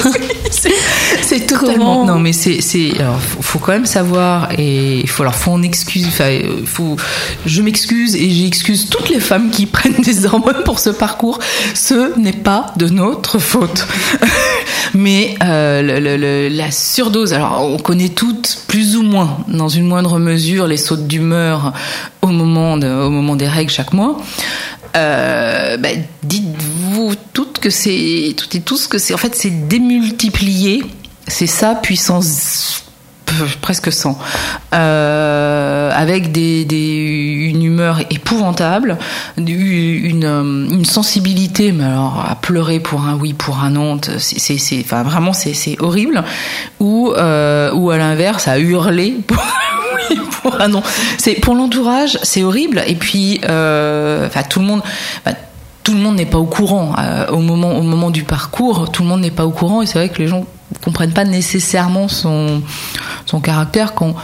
c'est 1.20 1.46
totalement. 1.46 2.06
Non, 2.06 2.18
mais 2.18 2.32
c'est, 2.32 2.62
c'est, 2.62 2.98
alors, 2.98 3.20
faut 3.20 3.58
quand 3.58 3.72
même 3.72 3.84
savoir, 3.84 4.48
et 4.56 5.00
il 5.00 5.08
faut, 5.08 5.22
alors, 5.22 5.34
faut 5.34 5.50
en 5.50 5.62
excuse, 5.62 6.06
enfin, 6.06 6.30
faut, 6.64 6.96
je 7.44 7.60
m'excuse 7.60 8.16
et 8.16 8.30
j'excuse 8.30 8.88
toutes 8.88 9.10
les 9.10 9.20
femmes 9.20 9.50
qui 9.50 9.66
prennent 9.78 10.00
des 10.02 10.24
hormones 10.24 10.62
pour 10.64 10.78
ce 10.78 10.88
parcours. 10.88 11.40
Ce 11.74 12.18
n'est 12.18 12.32
pas 12.32 12.72
de 12.78 12.88
notre 12.88 13.38
faute. 13.38 13.86
Mais 14.94 15.34
euh, 15.42 16.48
la 16.50 16.70
surdose, 16.70 17.32
alors 17.32 17.62
on 17.62 17.78
connaît 17.78 18.08
toutes 18.08 18.62
plus 18.68 18.96
ou 18.96 19.02
moins, 19.02 19.38
dans 19.48 19.68
une 19.68 19.86
moindre 19.86 20.18
mesure, 20.18 20.66
les 20.66 20.76
sautes 20.76 21.06
d'humeur 21.06 21.72
au 22.22 22.28
moment 22.28 22.72
au 22.74 23.10
moment 23.10 23.36
des 23.36 23.48
règles 23.48 23.70
chaque 23.70 23.92
mois. 23.92 24.16
Euh, 24.96 25.76
bah, 25.76 25.90
dites-vous 26.22 27.14
toutes 27.32 27.58
que 27.58 27.70
c'est 27.70 28.34
toutes 28.36 28.54
et 28.54 28.60
tous 28.60 28.86
que 28.86 28.98
c'est 28.98 29.14
en 29.14 29.18
fait 29.18 29.34
c'est 29.34 29.68
démultiplié, 29.68 30.82
c'est 31.26 31.46
ça 31.46 31.74
puissance 31.74 32.84
presque 33.60 33.92
100, 33.92 34.18
euh, 34.74 35.90
avec 35.94 36.32
des, 36.32 36.64
une 37.50 37.62
humeur 37.62 38.00
épouvantable, 38.10 38.98
une, 39.36 40.24
euh, 40.24 40.68
une, 40.70 40.84
sensibilité, 40.84 41.72
mais 41.72 41.84
alors 41.84 42.24
à 42.28 42.34
pleurer 42.36 42.80
pour 42.80 43.02
un 43.02 43.16
oui, 43.16 43.32
pour 43.32 43.60
un 43.60 43.70
non, 43.70 44.00
c'est, 44.18 44.58
c'est, 44.58 44.80
enfin 44.84 45.02
vraiment 45.02 45.32
c'est, 45.32 45.54
c'est 45.54 45.80
horrible, 45.80 46.22
ou 46.80 47.12
euh, 47.16 47.72
ou 47.74 47.90
à 47.90 47.98
l'inverse 47.98 48.48
à 48.48 48.58
hurler 48.58 49.16
pour 49.26 49.38
un 49.38 50.10
oui, 50.10 50.20
pour 50.42 50.60
un 50.60 50.68
non. 50.68 50.82
C'est 51.18 51.34
pour 51.34 51.54
l'entourage, 51.54 52.18
c'est 52.22 52.44
horrible, 52.44 52.82
et 52.86 52.94
puis 52.94 53.40
tout 53.42 54.60
le 54.60 54.66
monde. 54.66 54.82
tout 55.82 55.92
le 55.92 56.00
monde 56.00 56.16
n'est 56.16 56.26
pas 56.26 56.38
au 56.38 56.46
courant 56.46 56.94
au 57.30 57.38
moment 57.38 57.76
au 57.76 57.82
moment 57.82 58.10
du 58.10 58.24
parcours. 58.24 58.90
Tout 58.90 59.02
le 59.02 59.08
monde 59.08 59.20
n'est 59.20 59.30
pas 59.30 59.46
au 59.46 59.50
courant 59.50 59.82
et 59.82 59.86
c'est 59.86 59.98
vrai 59.98 60.08
que 60.08 60.18
les 60.18 60.28
gens 60.28 60.44
comprennent 60.82 61.12
pas 61.12 61.24
nécessairement 61.24 62.08
son, 62.08 62.62
son 63.28 63.40
caractère 63.40 63.94
quand 63.94 64.14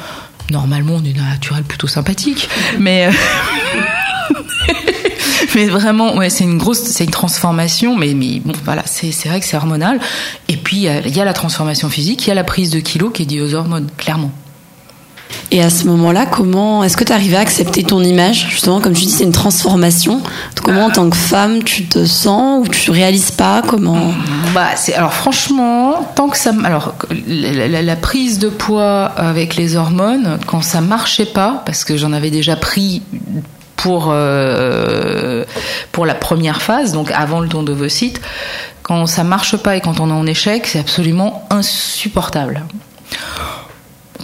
normalement 0.51 0.95
on 0.97 1.05
est 1.05 1.13
naturel 1.13 1.63
plutôt 1.63 1.87
sympathique. 1.87 2.49
Mais, 2.79 3.11
mais 5.55 5.67
vraiment, 5.67 6.17
ouais, 6.17 6.31
c'est 6.31 6.45
une 6.45 6.57
grosse, 6.57 6.81
c'est 6.81 7.05
une 7.05 7.11
transformation, 7.11 7.97
mais, 7.97 8.15
mais 8.15 8.41
bon, 8.41 8.55
voilà, 8.65 8.83
c'est, 8.87 9.13
c'est 9.13 9.29
vrai 9.29 9.41
que 9.41 9.47
c'est 9.47 9.57
hormonal. 9.57 10.01
Et 10.49 10.57
puis, 10.57 10.87
il 10.87 11.17
y, 11.17 11.21
a 11.21 11.25
la 11.25 11.33
transformation 11.35 11.91
physique, 11.91 12.27
il 12.27 12.29
y 12.29 12.31
a 12.31 12.35
la 12.35 12.45
prise 12.45 12.71
de 12.71 12.81
kilos 12.81 13.13
qui 13.13 13.23
est 13.23 13.27
due 13.27 13.43
aux 13.43 13.55
hormones, 13.55 13.89
clairement. 13.99 14.33
Et 15.50 15.62
à 15.62 15.71
ce 15.71 15.87
moment-là, 15.87 16.26
comment 16.26 16.83
est-ce 16.83 16.97
que 16.97 17.05
tu 17.05 17.12
arrivais 17.12 17.37
à 17.37 17.41
accepter 17.41 17.83
ton 17.83 18.03
image 18.03 18.49
Justement, 18.50 18.81
comme 18.81 18.93
tu 18.93 19.05
dis, 19.05 19.11
c'est 19.11 19.25
une 19.25 19.33
transformation. 19.33 20.21
Comment, 20.62 20.87
en 20.87 20.91
tant 20.91 21.09
que 21.11 21.17
femme, 21.17 21.62
tu 21.62 21.85
te 21.87 22.05
sens 22.07 22.67
ou 22.67 22.71
tu 22.71 22.91
réalises 22.91 23.31
pas 23.31 23.62
Comment? 23.67 24.12
Bah, 24.55 24.69
c'est 24.76 24.95
alors 24.95 25.12
franchement, 25.12 26.09
tant 26.14 26.29
que 26.29 26.37
ça, 26.37 26.53
alors 26.64 26.95
la, 27.26 27.97
prise 27.97 28.38
de 28.38 28.49
poids 28.49 29.05
avec 29.05 29.57
les 29.57 29.76
hormones, 29.76 30.38
quand 30.47 30.62
ça 30.62 30.81
marchait 30.81 31.26
pas, 31.26 31.62
parce 31.67 31.85
que 31.85 31.97
j'en 31.97 32.12
avais 32.12 32.31
déjà 32.31 32.57
pris 32.57 33.03
pour 33.76 34.09
euh, 34.11 35.45
pour 35.93 36.07
la 36.07 36.14
première 36.14 36.62
phase, 36.62 36.93
donc 36.93 37.11
avant 37.11 37.41
le 37.41 37.49
don 37.49 37.62
d'ovocytes, 37.62 38.21
quand 38.83 39.07
ça 39.07 39.25
marche 39.25 39.57
pas 39.57 39.76
et 39.76 39.81
quand 39.81 40.00
on 40.00 40.11
est 40.11 40.12
en 40.12 40.26
échec, 40.26 40.67
c'est 40.67 40.79
absolument 40.79 41.47
insupportable. 41.50 42.62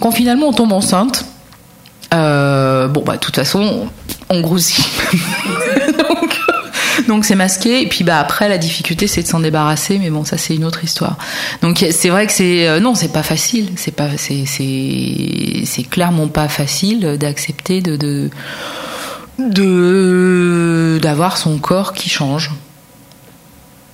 Quand 0.01 0.11
finalement 0.11 0.47
on 0.47 0.53
tombe 0.53 0.73
enceinte, 0.73 1.25
euh, 2.11 2.87
bon 2.87 3.03
bah 3.05 3.13
de 3.13 3.19
toute 3.19 3.35
façon 3.35 3.87
on 4.29 4.41
grossit. 4.41 4.83
donc 7.07 7.23
c'est 7.23 7.35
masqué. 7.35 7.83
Et 7.83 7.87
puis 7.87 8.03
bah 8.03 8.19
après 8.19 8.49
la 8.49 8.57
difficulté 8.57 9.05
c'est 9.05 9.21
de 9.21 9.27
s'en 9.27 9.39
débarrasser. 9.41 9.99
Mais 9.99 10.09
bon 10.09 10.25
ça 10.25 10.39
c'est 10.39 10.55
une 10.55 10.65
autre 10.65 10.83
histoire. 10.83 11.19
Donc 11.61 11.85
c'est 11.91 12.09
vrai 12.09 12.25
que 12.25 12.33
c'est 12.33 12.67
euh, 12.67 12.79
non 12.79 12.95
c'est 12.95 13.13
pas 13.13 13.21
facile. 13.21 13.69
C'est 13.75 13.91
pas 13.95 14.09
c'est 14.17 14.45
c'est 14.45 15.83
clairement 15.83 16.27
pas 16.27 16.47
facile 16.47 17.17
d'accepter 17.19 17.81
de, 17.81 18.29
de 19.37 20.99
d'avoir 20.99 21.37
son 21.37 21.59
corps 21.59 21.93
qui 21.93 22.09
change. 22.09 22.49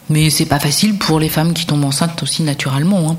Mais 0.10 0.30
c'est 0.30 0.46
pas 0.46 0.60
facile 0.60 0.98
pour 0.98 1.20
les 1.20 1.28
femmes 1.28 1.54
qui 1.54 1.66
tombent 1.66 1.84
enceintes 1.84 2.24
aussi 2.24 2.44
naturellement 2.44 3.12
hein. 3.12 3.18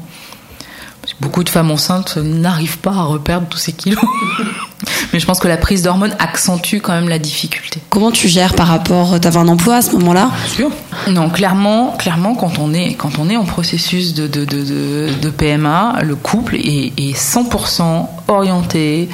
Beaucoup 1.20 1.42
de 1.42 1.48
femmes 1.48 1.70
enceintes 1.70 2.16
n'arrivent 2.16 2.78
pas 2.78 2.92
à 2.92 3.02
reperdre 3.02 3.48
tous 3.48 3.58
ces 3.58 3.72
kilos. 3.72 3.98
Mais 5.12 5.18
je 5.18 5.26
pense 5.26 5.40
que 5.40 5.48
la 5.48 5.56
prise 5.56 5.82
d'hormones 5.82 6.14
accentue 6.18 6.76
quand 6.80 6.92
même 6.92 7.08
la 7.08 7.18
difficulté. 7.18 7.80
Comment 7.88 8.12
tu 8.12 8.28
gères 8.28 8.54
par 8.54 8.68
rapport 8.68 9.18
T'avais 9.18 9.38
un 9.38 9.48
emploi 9.48 9.76
à 9.76 9.82
ce 9.82 9.92
moment-là? 9.92 10.30
Bien 10.44 10.54
sûr. 10.54 10.70
Non, 11.08 11.30
clairement, 11.30 11.96
clairement, 11.98 12.34
quand 12.34 12.58
on 12.58 12.72
est 12.72 12.94
quand 12.94 13.18
on 13.18 13.28
est 13.28 13.36
en 13.36 13.44
processus 13.44 14.14
de 14.14 14.26
de, 14.26 14.44
de, 14.44 15.08
de 15.20 15.30
PMA, 15.30 15.98
le 16.02 16.14
couple 16.14 16.56
est, 16.56 16.92
est 16.96 17.16
100% 17.16 18.06
orienté 18.28 19.08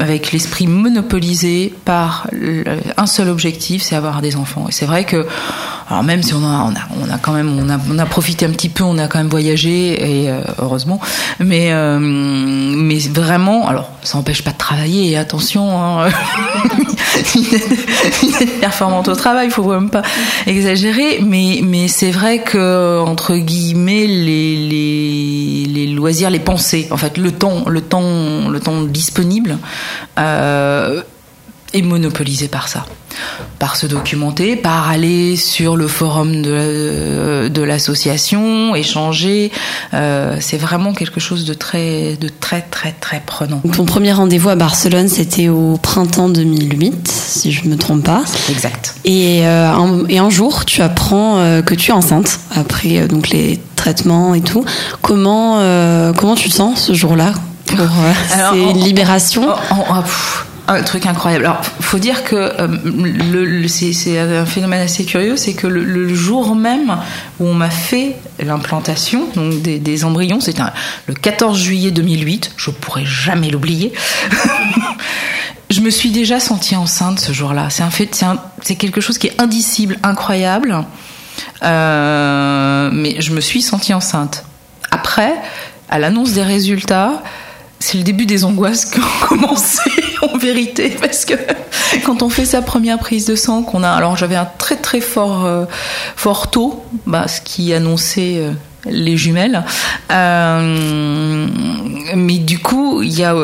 avec 0.00 0.32
l'esprit 0.32 0.66
monopolisé 0.66 1.72
par 1.84 2.28
un 2.96 3.06
seul 3.06 3.28
objectif, 3.28 3.82
c'est 3.82 3.96
avoir 3.96 4.22
des 4.22 4.36
enfants. 4.36 4.66
Et 4.68 4.72
c'est 4.72 4.86
vrai 4.86 5.04
que, 5.04 5.26
alors 5.88 6.02
même 6.02 6.22
si 6.22 6.34
on 6.34 6.44
a, 6.44 6.64
on 6.64 6.74
a, 6.74 7.06
on 7.06 7.10
a 7.10 7.18
quand 7.18 7.32
même, 7.32 7.58
on 7.58 7.70
a, 7.70 7.78
on 7.90 7.98
a 7.98 8.06
profité 8.06 8.44
un 8.44 8.50
petit 8.50 8.68
peu, 8.68 8.84
on 8.84 8.98
a 8.98 9.08
quand 9.08 9.18
même 9.18 9.28
voyagé 9.28 10.22
et 10.22 10.30
euh, 10.30 10.40
heureusement, 10.58 11.00
mais 11.40 11.72
euh, 11.72 11.98
mais 11.98 12.98
vraiment, 12.98 13.66
alors 13.68 13.90
ça 14.02 14.18
n'empêche 14.18 14.42
pas 14.42 14.50
de 14.50 14.58
travailler. 14.58 15.12
Et 15.12 15.16
attention, 15.16 15.80
hein, 15.80 16.08
performante 18.60 19.08
au 19.08 19.14
travail, 19.14 19.46
il 19.46 19.50
faut 19.50 19.64
même 19.64 19.88
pas 19.88 20.02
exagérer, 20.46 21.20
mais 21.22 21.60
mais 21.62 21.88
c'est 21.88 22.10
vrai 22.10 22.40
que 22.40 23.00
entre 23.00 23.36
guillemets 23.36 24.06
les, 24.06 24.56
les 24.56 25.64
les 25.66 25.86
loisirs, 25.86 26.28
les 26.28 26.38
pensées, 26.38 26.88
en 26.90 26.98
fait 26.98 27.16
le 27.16 27.32
temps, 27.32 27.64
le 27.66 27.80
temps, 27.80 28.48
le 28.50 28.60
temps 28.60 28.82
disponible 28.82 29.56
euh, 30.18 31.02
est 31.74 31.82
monopolisé 31.82 32.48
par 32.48 32.68
ça 32.68 32.86
par 33.58 33.76
se 33.76 33.86
documenter, 33.86 34.56
par 34.56 34.88
aller 34.88 35.36
sur 35.36 35.76
le 35.76 35.88
forum 35.88 36.42
de, 36.42 37.48
de 37.48 37.62
l'association, 37.62 38.74
échanger. 38.74 39.50
Euh, 39.94 40.36
c'est 40.40 40.56
vraiment 40.56 40.92
quelque 40.92 41.20
chose 41.20 41.44
de 41.44 41.54
très, 41.54 42.16
de 42.16 42.28
très, 42.28 42.62
très, 42.62 42.92
très 42.92 43.20
prenant. 43.24 43.60
Ton 43.74 43.84
premier 43.84 44.12
rendez-vous 44.12 44.50
à 44.50 44.54
Barcelone, 44.54 45.08
c'était 45.08 45.48
au 45.48 45.76
printemps 45.76 46.28
2008, 46.28 47.08
si 47.08 47.52
je 47.52 47.66
me 47.68 47.76
trompe 47.76 48.04
pas. 48.04 48.22
Exact. 48.48 48.94
Et, 49.04 49.46
euh, 49.46 49.68
un, 49.68 50.06
et 50.08 50.18
un 50.18 50.30
jour, 50.30 50.64
tu 50.64 50.82
apprends 50.82 51.38
euh, 51.38 51.62
que 51.62 51.74
tu 51.74 51.90
es 51.90 51.94
enceinte 51.94 52.38
après 52.54 52.98
euh, 52.98 53.08
donc 53.08 53.30
les 53.30 53.60
traitements 53.76 54.34
et 54.34 54.40
tout. 54.40 54.64
Comment, 55.02 55.58
euh, 55.60 56.12
comment 56.12 56.34
tu 56.36 56.48
te 56.48 56.54
sens 56.54 56.80
ce 56.80 56.92
jour-là 56.92 57.32
pour 57.66 57.78
C'est 58.28 58.60
une 58.60 58.78
libération 58.78 59.48
un 60.68 60.82
truc 60.82 61.06
incroyable. 61.06 61.46
Alors, 61.46 61.64
faut 61.80 61.98
dire 61.98 62.24
que 62.24 62.36
euh, 62.36 63.68
c'est 63.68 64.18
un 64.18 64.44
phénomène 64.44 64.82
assez 64.82 65.04
curieux, 65.04 65.36
c'est 65.36 65.54
que 65.54 65.66
le, 65.66 66.14
jour 66.14 66.54
même 66.54 66.98
où 67.40 67.46
on 67.46 67.54
m'a 67.54 67.70
fait 67.70 68.16
l'implantation 68.38 69.28
donc 69.34 69.62
des, 69.62 70.04
embryons, 70.04 70.40
c'était 70.40 70.62
le 71.06 71.14
14 71.14 71.58
juillet 71.58 71.90
2008. 71.90 72.52
Je 72.56 72.70
pourrais 72.70 73.06
jamais 73.06 73.50
l'oublier. 73.50 73.92
je 75.70 75.80
me 75.80 75.90
suis 75.90 76.10
déjà 76.10 76.38
sentie 76.38 76.76
enceinte 76.76 77.18
ce 77.20 77.32
jour-là. 77.32 77.68
C'est 77.70 77.82
un 77.82 77.90
fait, 77.90 78.24
c'est 78.62 78.76
quelque 78.76 79.00
chose 79.00 79.16
qui 79.18 79.28
est 79.28 79.40
indicible, 79.40 79.98
incroyable. 80.02 80.84
Euh, 81.62 82.90
mais 82.92 83.20
je 83.20 83.32
me 83.32 83.40
suis 83.40 83.62
sentie 83.62 83.94
enceinte. 83.94 84.44
Après, 84.90 85.34
à 85.88 85.98
l'annonce 85.98 86.32
des 86.32 86.42
résultats, 86.42 87.22
c'est 87.80 87.98
le 87.98 88.04
début 88.04 88.26
des 88.26 88.44
angoisses 88.44 88.84
qui 88.84 88.98
ont 88.98 89.26
commencé 89.28 89.90
en 90.22 90.36
vérité 90.36 90.96
parce 91.00 91.24
que 91.24 91.34
quand 92.04 92.22
on 92.22 92.28
fait 92.28 92.44
sa 92.44 92.62
première 92.62 92.98
prise 92.98 93.26
de 93.26 93.34
sang 93.34 93.62
qu'on 93.62 93.82
a 93.82 93.90
alors 93.90 94.16
j'avais 94.16 94.36
un 94.36 94.48
très 94.58 94.76
très 94.76 95.00
fort 95.00 95.44
euh, 95.44 95.64
taux 96.50 96.84
bah, 97.06 97.28
ce 97.28 97.40
qui 97.40 97.72
annonçait 97.72 98.38
euh, 98.38 98.52
les 98.84 99.16
jumelles. 99.16 99.64
Euh, 100.10 101.46
mais 102.14 102.38
du 102.38 102.58
coup 102.58 103.02
il 103.02 103.18
y 103.18 103.24
a, 103.24 103.34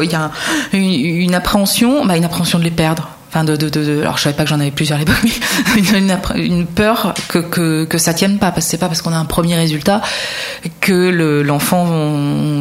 une 0.73 1.35
appréhension 1.35 2.05
bah, 2.05 2.17
une 2.17 2.25
appréhension 2.25 2.59
de 2.59 2.65
les 2.65 2.71
perdre 2.71 3.11
de, 3.43 3.57
de, 3.57 3.69
de, 3.69 4.01
alors 4.03 4.19
je 4.19 4.23
savais 4.23 4.37
pas 4.37 4.45
que 4.45 4.51
j'en 4.51 4.61
avais 4.61 4.71
plusieurs 4.71 4.99
à 4.99 5.01
l'époque, 5.01 5.17
mais 5.75 5.99
une, 6.39 6.67
peur 6.67 7.15
que, 7.29 7.39
que, 7.39 7.85
que 7.85 7.99
ça 7.99 8.15
tienne 8.15 8.39
pas, 8.39 8.53
parce 8.53 8.67
que 8.67 8.71
c'est 8.71 8.79
pas 8.79 8.87
parce 8.87 9.03
qu'on 9.03 9.13
a 9.13 9.17
un 9.17 9.25
premier 9.25 9.57
résultat 9.57 10.01
que 10.81 11.43
l'enfant 11.43 11.87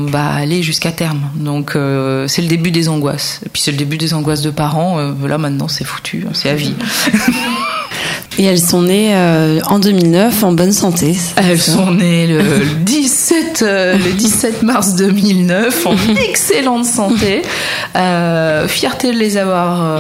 va 0.08 0.32
aller 0.32 0.64
jusqu'à 0.64 0.92
terme. 0.92 1.30
Donc 1.36 1.76
euh, 1.76 2.28
c'est 2.28 2.42
le 2.42 2.48
début 2.48 2.72
des 2.72 2.90
angoisses. 2.90 3.42
Et 3.46 3.50
puis 3.50 3.62
c'est 3.62 3.72
le 3.72 3.78
début 3.78 3.98
des 3.98 4.14
angoisses 4.14 4.42
de 4.42 4.50
parents. 4.50 4.98
Euh, 5.00 5.14
là 5.28 5.38
maintenant 5.38 5.68
c'est 5.68 5.84
foutu, 5.84 6.26
c'est 6.34 6.50
à 6.50 6.56
vie. 6.56 6.74
Et 8.38 8.46
elles 8.46 8.60
sont 8.60 8.84
nées 8.84 9.16
euh, 9.16 9.60
en 9.68 9.80
2009 9.80 10.44
en 10.44 10.54
bonne 10.54 10.72
santé. 10.72 11.16
Elles 11.36 11.62
sont 11.62 11.92
nées 11.92 12.28
le 12.28 12.42
17, 12.84 13.62
euh, 13.62 13.98
le 13.98 14.14
17 14.14 14.64
mars 14.64 14.96
2009 14.96 15.86
en 15.86 15.96
excellente 16.30 16.86
santé. 16.86 17.44
Euh, 17.96 18.68
fierté 18.68 19.12
de 19.12 19.18
les 19.18 19.38
avoir, 19.38 20.00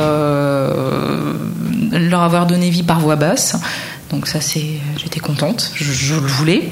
leur 1.91 2.21
avoir 2.21 2.47
donné 2.47 2.69
vie 2.69 2.83
par 2.83 2.99
voix 2.99 3.15
basse. 3.15 3.55
Donc 4.09 4.27
ça 4.27 4.41
c'est, 4.41 4.79
j'étais 4.97 5.19
contente, 5.19 5.71
je, 5.75 5.91
je, 5.91 6.15
le 6.15 6.27
voulais. 6.27 6.69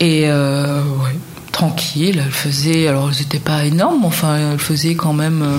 Et 0.00 0.28
ouais 0.28 1.16
tranquille. 1.64 2.22
Elle 2.24 2.30
faisait, 2.30 2.88
alors 2.88 3.08
elles 3.10 3.18
n'étaient 3.20 3.38
pas 3.38 3.64
énormes, 3.64 4.04
enfin 4.04 4.52
elle 4.52 4.58
faisait 4.58 4.94
quand 4.94 5.12
même, 5.12 5.42
euh, 5.42 5.58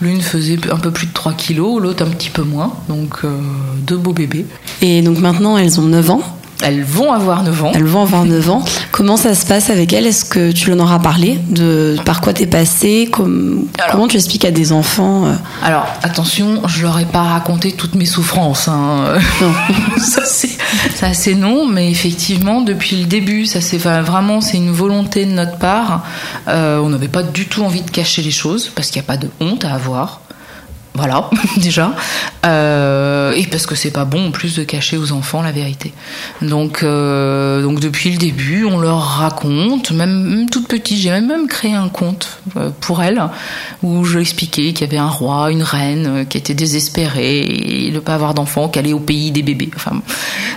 l'une 0.00 0.20
faisait 0.20 0.58
un 0.70 0.78
peu 0.78 0.90
plus 0.90 1.06
de 1.06 1.12
3 1.12 1.32
kilos, 1.34 1.80
l'autre 1.80 2.04
un 2.04 2.10
petit 2.10 2.30
peu 2.30 2.42
moins, 2.42 2.72
donc 2.88 3.18
euh, 3.24 3.38
deux 3.78 3.96
beaux 3.96 4.12
bébés. 4.12 4.46
Et 4.82 5.02
donc 5.02 5.18
maintenant 5.18 5.56
elles 5.56 5.80
ont 5.80 5.84
9 5.84 6.10
ans 6.10 6.33
elles 6.64 6.82
vont 6.82 7.12
avoir 7.12 7.42
9 7.42 7.64
ans. 7.64 7.72
Elles 7.74 7.84
vont 7.84 8.02
avoir 8.02 8.24
9 8.24 8.50
ans. 8.50 8.64
Comment 8.90 9.16
ça 9.16 9.34
se 9.34 9.44
passe 9.46 9.70
avec 9.70 9.92
elles? 9.92 10.06
Est-ce 10.06 10.24
que 10.24 10.50
tu 10.50 10.72
en 10.72 10.78
auras 10.78 10.98
parlé 10.98 11.38
de 11.50 11.96
par 12.04 12.20
quoi 12.20 12.32
t'es 12.32 12.46
passé? 12.46 13.10
Comment 13.12 14.08
tu 14.08 14.16
expliques 14.16 14.44
à 14.44 14.50
des 14.50 14.72
enfants 14.72 15.26
euh? 15.26 15.34
Alors 15.62 15.86
attention, 16.02 16.62
je 16.66 16.82
leur 16.82 16.98
ai 16.98 17.04
pas 17.04 17.22
raconté 17.22 17.72
toutes 17.72 17.94
mes 17.94 18.06
souffrances. 18.06 18.68
Hein. 18.68 19.18
Non. 19.40 19.52
ça 19.98 21.12
c'est 21.12 21.34
non, 21.34 21.66
mais 21.66 21.90
effectivement 21.90 22.62
depuis 22.62 22.96
le 22.96 23.06
début, 23.06 23.46
ça 23.46 23.60
c'est 23.60 23.78
vraiment 23.78 24.40
c'est 24.40 24.56
une 24.56 24.72
volonté 24.72 25.26
de 25.26 25.32
notre 25.32 25.58
part. 25.58 26.04
Euh, 26.48 26.78
on 26.78 26.88
n'avait 26.88 27.08
pas 27.08 27.22
du 27.22 27.46
tout 27.46 27.62
envie 27.62 27.82
de 27.82 27.90
cacher 27.90 28.22
les 28.22 28.30
choses 28.30 28.70
parce 28.74 28.88
qu'il 28.88 29.00
n'y 29.00 29.06
a 29.06 29.08
pas 29.08 29.16
de 29.16 29.28
honte 29.40 29.64
à 29.64 29.74
avoir. 29.74 30.20
Voilà, 30.96 31.28
déjà. 31.56 31.92
Euh, 32.46 33.32
et 33.32 33.46
parce 33.48 33.66
que 33.66 33.74
c'est 33.74 33.90
pas 33.90 34.04
bon 34.04 34.28
en 34.28 34.30
plus 34.30 34.54
de 34.54 34.62
cacher 34.62 34.96
aux 34.96 35.10
enfants 35.10 35.42
la 35.42 35.50
vérité. 35.50 35.92
Donc, 36.40 36.84
euh, 36.84 37.62
donc 37.62 37.80
depuis 37.80 38.10
le 38.10 38.16
début, 38.16 38.64
on 38.64 38.78
leur 38.78 39.00
raconte, 39.00 39.90
même, 39.90 40.46
toute 40.52 40.68
petite, 40.68 40.98
j'ai 40.98 41.10
même, 41.10 41.48
créé 41.48 41.74
un 41.74 41.88
conte 41.88 42.38
euh, 42.56 42.70
pour 42.80 43.02
elle 43.02 43.20
où 43.82 44.04
je 44.04 44.20
expliquais 44.20 44.72
qu'il 44.72 44.86
y 44.86 44.88
avait 44.88 44.98
un 44.98 45.08
roi, 45.08 45.50
une 45.50 45.64
reine 45.64 46.26
qui 46.28 46.38
était 46.38 46.54
désespérée 46.54 47.40
et 47.40 47.90
de 47.90 47.98
pas 47.98 48.14
avoir 48.14 48.34
d'enfants, 48.34 48.68
qu'elle 48.68 48.86
est 48.86 48.92
au 48.92 49.00
pays 49.00 49.32
des 49.32 49.42
bébés. 49.42 49.70
Enfin, 49.74 50.00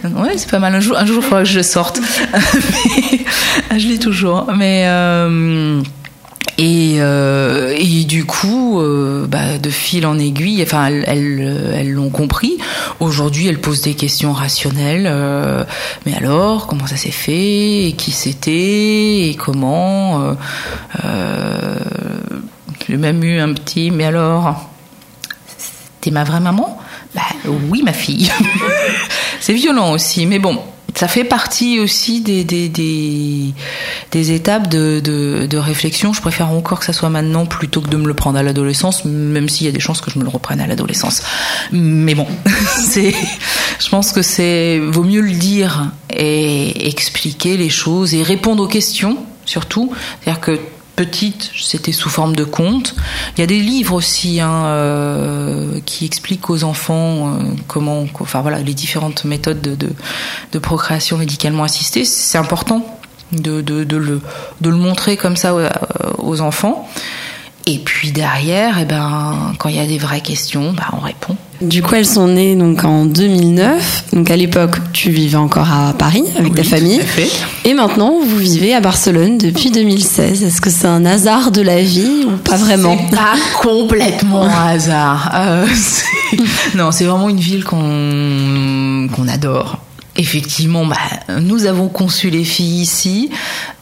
ouais, 0.03 0.37
c'est 0.37 0.51
pas 0.51 0.59
mal. 0.59 0.75
Un 0.75 0.81
jour, 0.81 0.97
un 0.97 1.05
jour, 1.07 1.17
il 1.17 1.23
faudra 1.23 1.43
que 1.43 1.49
je 1.49 1.61
sorte. 1.61 1.99
Je 3.71 3.87
l'ai 3.87 3.97
toujours. 3.97 4.47
Mais 4.55 4.85
Et, 6.59 6.95
euh, 6.99 7.75
et 7.77 8.03
du 8.05 8.25
coup, 8.25 8.81
euh, 8.81 9.27
bah, 9.27 9.59
de 9.59 9.69
fil 9.69 10.07
en 10.07 10.17
aiguille, 10.17 10.63
enfin, 10.63 10.87
elles, 10.87 11.03
elles, 11.75 11.91
l'ont 11.91 12.09
compris. 12.09 12.57
Aujourd'hui, 12.99 13.47
elles 13.47 13.61
posent 13.61 13.81
des 13.81 13.93
questions 13.93 14.33
rationnelles. 14.33 15.05
euh, 15.07 15.63
mais 16.05 16.15
alors, 16.15 16.65
comment 16.65 16.87
ça 16.87 16.97
s'est 16.97 17.11
fait 17.11 17.85
Et 17.85 17.93
qui 17.93 18.11
c'était 18.11 19.27
Et 19.27 19.35
comment 19.37 20.21
euh, 20.21 20.33
euh, 21.05 21.75
J'ai 22.87 22.97
même 22.97 23.23
eu 23.23 23.39
un 23.39 23.53
petit. 23.53 23.91
Mais 23.91 24.05
alors, 24.05 24.67
t'es 26.01 26.09
ma 26.09 26.23
vraie 26.23 26.39
maman? 26.39 26.79
Bah 27.13 27.21
oui, 27.69 27.83
ma 27.83 27.93
fille. 27.93 28.31
C'est 29.39 29.53
violent 29.53 29.91
aussi, 29.91 30.25
mais 30.25 30.39
bon. 30.39 30.59
Ça 30.97 31.07
fait 31.07 31.23
partie 31.23 31.79
aussi 31.79 32.21
des, 32.21 32.43
des, 32.43 32.69
des, 32.69 34.31
étapes 34.31 34.67
de, 34.67 34.99
de, 34.99 35.45
de 35.45 35.57
réflexion. 35.59 36.11
Je 36.11 36.21
préfère 36.21 36.49
encore 36.49 36.79
que 36.79 36.85
ça 36.85 36.91
soit 36.91 37.11
maintenant 37.11 37.45
plutôt 37.45 37.81
que 37.81 37.87
de 37.87 37.97
me 37.97 38.07
le 38.07 38.15
prendre 38.15 38.39
à 38.39 38.41
l'adolescence, 38.41 39.05
même 39.05 39.47
s'il 39.47 39.67
y 39.67 39.69
a 39.69 39.71
des 39.71 39.79
chances 39.79 40.01
que 40.01 40.09
je 40.09 40.17
me 40.17 40.23
le 40.23 40.29
reprenne 40.31 40.59
à 40.59 40.65
l'adolescence. 40.65 41.21
Mais 41.71 42.15
bon, 42.15 42.25
c'est, 42.79 43.13
je 43.79 43.89
pense 43.89 44.11
que 44.11 44.23
c'est, 44.23 44.79
vaut 44.79 45.03
mieux 45.03 45.21
le 45.21 45.33
dire 45.33 45.91
et 46.09 46.87
expliquer 46.87 47.57
les 47.57 47.69
choses 47.69 48.15
et 48.15 48.23
répondre 48.23 48.63
aux 48.63 48.67
questions, 48.67 49.19
surtout. 49.45 49.93
C'est-à-dire 50.23 50.41
que 50.41 50.59
petite, 50.97 51.51
c'était 51.55 51.93
sous 51.93 52.09
forme 52.09 52.35
de 52.35 52.43
conte. 52.43 52.95
Il 53.37 53.39
y 53.39 53.43
a 53.43 53.47
des 53.47 53.61
livres 53.61 53.93
aussi 53.93 54.41
hein, 54.41 54.65
euh, 54.65 55.79
qui 55.85 56.05
expliquent 56.05 56.49
aux 56.49 56.65
enfants 56.65 57.29
euh, 57.29 57.43
comment, 57.67 58.05
enfin 58.19 58.41
voilà, 58.41 58.59
les 58.59 58.73
différentes 58.73 59.23
méthodes 59.23 59.61
de, 59.61 60.59
procréation 60.59 61.17
médicalement 61.17 61.63
assistée. 61.63 62.03
C'est 62.03 62.39
important 62.39 62.83
de, 63.31 63.63
le, 63.95 64.71
montrer 64.71 65.15
comme 65.15 65.37
ça 65.37 65.55
aux, 65.55 65.61
aux 66.17 66.41
enfants. 66.41 66.89
Et 67.67 67.77
puis 67.79 68.11
derrière, 68.11 68.79
eh 68.79 68.85
ben, 68.85 69.53
quand 69.59 69.69
il 69.69 69.75
y 69.75 69.79
a 69.79 69.85
des 69.85 69.99
vraies 69.99 70.21
questions, 70.21 70.73
ben, 70.73 70.85
on 70.93 70.99
répond. 70.99 71.37
Du 71.61 71.81
coup, 71.81 71.95
elles 71.95 72.05
sont 72.05 72.27
nées 72.27 72.55
donc 72.55 72.83
en 72.83 73.05
2009. 73.05 74.05
Donc 74.13 74.29
à 74.29 74.35
l'époque, 74.35 74.77
tu 74.93 75.09
vivais 75.09 75.37
encore 75.37 75.71
à 75.71 75.93
Paris 75.93 76.23
avec 76.37 76.53
ta 76.53 76.63
famille. 76.63 76.97
tout 76.97 77.03
à 77.03 77.07
fait. 77.07 77.29
Et 77.65 77.73
maintenant, 77.73 78.15
vous 78.23 78.37
vivez 78.37 78.73
à 78.75 78.79
Barcelone 78.79 79.37
depuis 79.37 79.71
2016. 79.71 80.43
Est-ce 80.43 80.61
que 80.61 80.69
c'est 80.69 80.87
un 80.87 81.05
hasard 81.05 81.51
de 81.51 81.61
la 81.61 81.81
vie 81.81 82.25
ou 82.27 82.37
pas 82.37 82.57
vraiment 82.57 82.97
C'est 83.09 83.15
pas 83.15 83.33
complètement 83.61 84.43
un 84.43 84.67
hasard. 84.67 85.31
Euh, 85.33 85.65
non, 86.75 86.91
c'est 86.91 87.05
vraiment 87.05 87.29
une 87.29 87.39
ville 87.39 87.63
qu'on 87.63 89.07
qu'on 89.15 89.27
adore. 89.27 89.79
Effectivement, 90.17 90.85
bah, 90.85 90.97
nous 91.39 91.67
avons 91.67 91.89
conçu 91.89 92.31
les 92.31 92.43
filles 92.43 92.81
ici. 92.81 93.29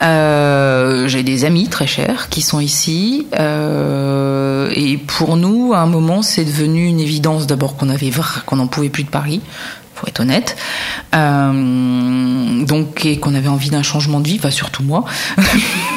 Euh, 0.04 1.08
J'ai 1.08 1.24
des 1.24 1.45
amis 1.45 1.69
très 1.69 1.88
chers 1.88 2.28
qui 2.28 2.41
sont 2.41 2.60
ici. 2.60 3.28
Euh, 3.39 4.69
et 4.76 4.98
pour 4.98 5.38
nous, 5.38 5.74
à 5.74 5.80
un 5.80 5.86
moment, 5.86 6.21
c'est 6.21 6.43
devenu 6.43 6.86
une 6.86 7.00
évidence 7.00 7.48
d'abord 7.48 7.78
qu'on 7.78 7.89
avait 7.89 8.12
qu'on 8.45 8.58
n'en 8.58 8.67
pouvait 8.67 8.89
plus 8.89 9.04
de 9.04 9.10
Paris. 9.10 9.41
Faut 9.95 10.08
être 10.08 10.19
honnête. 10.19 10.58
Euh, 11.13 12.65
donc, 12.65 13.06
et 13.06 13.17
qu'on 13.17 13.34
avait 13.34 13.48
envie 13.48 13.69
d'un 13.69 13.84
changement 13.84 14.19
de 14.19 14.28
vie, 14.28 14.36
enfin 14.38 14.52
surtout 14.52 14.84
moi. 14.84 15.06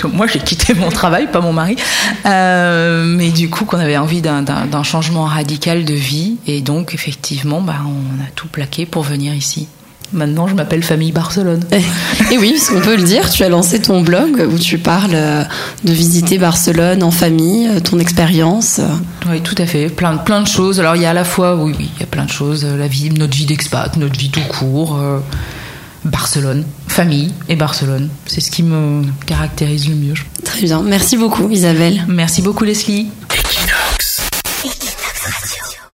Parce 0.00 0.12
que 0.12 0.16
moi, 0.16 0.26
j'ai 0.28 0.38
quitté 0.38 0.74
mon 0.74 0.90
travail, 0.90 1.26
pas 1.30 1.40
mon 1.40 1.52
mari. 1.52 1.74
Euh, 2.26 3.04
mais 3.04 3.30
du 3.30 3.50
coup, 3.50 3.64
qu'on 3.64 3.78
avait 3.80 3.96
envie 3.96 4.20
d'un- 4.22 4.44
changement 4.84 5.24
radical 5.24 5.84
de 5.84 5.94
vie. 5.94 6.36
Et 6.46 6.60
donc, 6.60 6.94
effectivement, 6.94 7.60
bah, 7.60 7.76
on 7.84 8.22
a 8.22 8.26
tout 8.36 8.46
plaqué 8.48 8.86
pour 8.86 9.02
venir 9.02 9.34
ici. 9.34 9.66
Maintenant, 10.12 10.46
je 10.46 10.54
m'appelle 10.54 10.82
Famille 10.82 11.12
Barcelone. 11.12 11.62
Et 12.30 12.38
oui, 12.38 12.52
parce 12.56 12.70
qu'on 12.70 12.80
peut 12.80 12.96
le 12.96 13.02
dire, 13.02 13.28
tu 13.28 13.42
as 13.42 13.48
lancé 13.50 13.82
ton 13.82 14.00
blog 14.02 14.48
où 14.50 14.58
tu 14.58 14.78
parles 14.78 15.10
euh, 15.14 15.44
de 15.84 15.92
visiter 15.92 16.38
Barcelone 16.38 17.02
en 17.02 17.10
famille, 17.10 17.68
euh, 17.68 17.80
ton 17.80 17.98
expérience. 17.98 18.80
Oui, 19.28 19.40
tout 19.42 19.56
à 19.58 19.66
fait. 19.66 19.88
Plein, 19.90 20.14
de- 20.14 20.20
plein 20.20 20.40
de 20.40 20.48
choses. 20.48 20.80
Alors, 20.80 20.96
il 20.96 21.02
y 21.02 21.06
a 21.06 21.10
à 21.10 21.14
la 21.14 21.24
fois, 21.24 21.56
oui, 21.56 21.74
oui, 21.78 21.90
il 21.96 22.00
y 22.00 22.04
a 22.04 22.06
plein 22.06 22.24
de 22.24 22.30
choses. 22.30 22.64
La 22.64 22.86
vie, 22.86 23.10
notre 23.10 23.36
vie 23.36 23.44
d'expat, 23.46 23.94
notre 23.96 24.18
vie 24.18 24.30
tout 24.30 24.40
court. 24.48 24.96
euh, 24.96 25.18
Barcelone, 26.04 26.64
famille 26.86 27.32
et 27.48 27.56
Barcelone. 27.56 28.08
C'est 28.26 28.40
ce 28.40 28.50
qui 28.50 28.62
me 28.62 29.02
caractérise 29.26 29.88
le 29.88 29.94
mieux. 29.94 30.14
Très 30.44 30.62
bien. 30.62 30.82
Merci 30.82 31.16
beaucoup, 31.16 31.48
Isabelle. 31.50 32.04
Merci 32.08 32.42
beaucoup, 32.42 32.64
Leslie. 32.64 33.08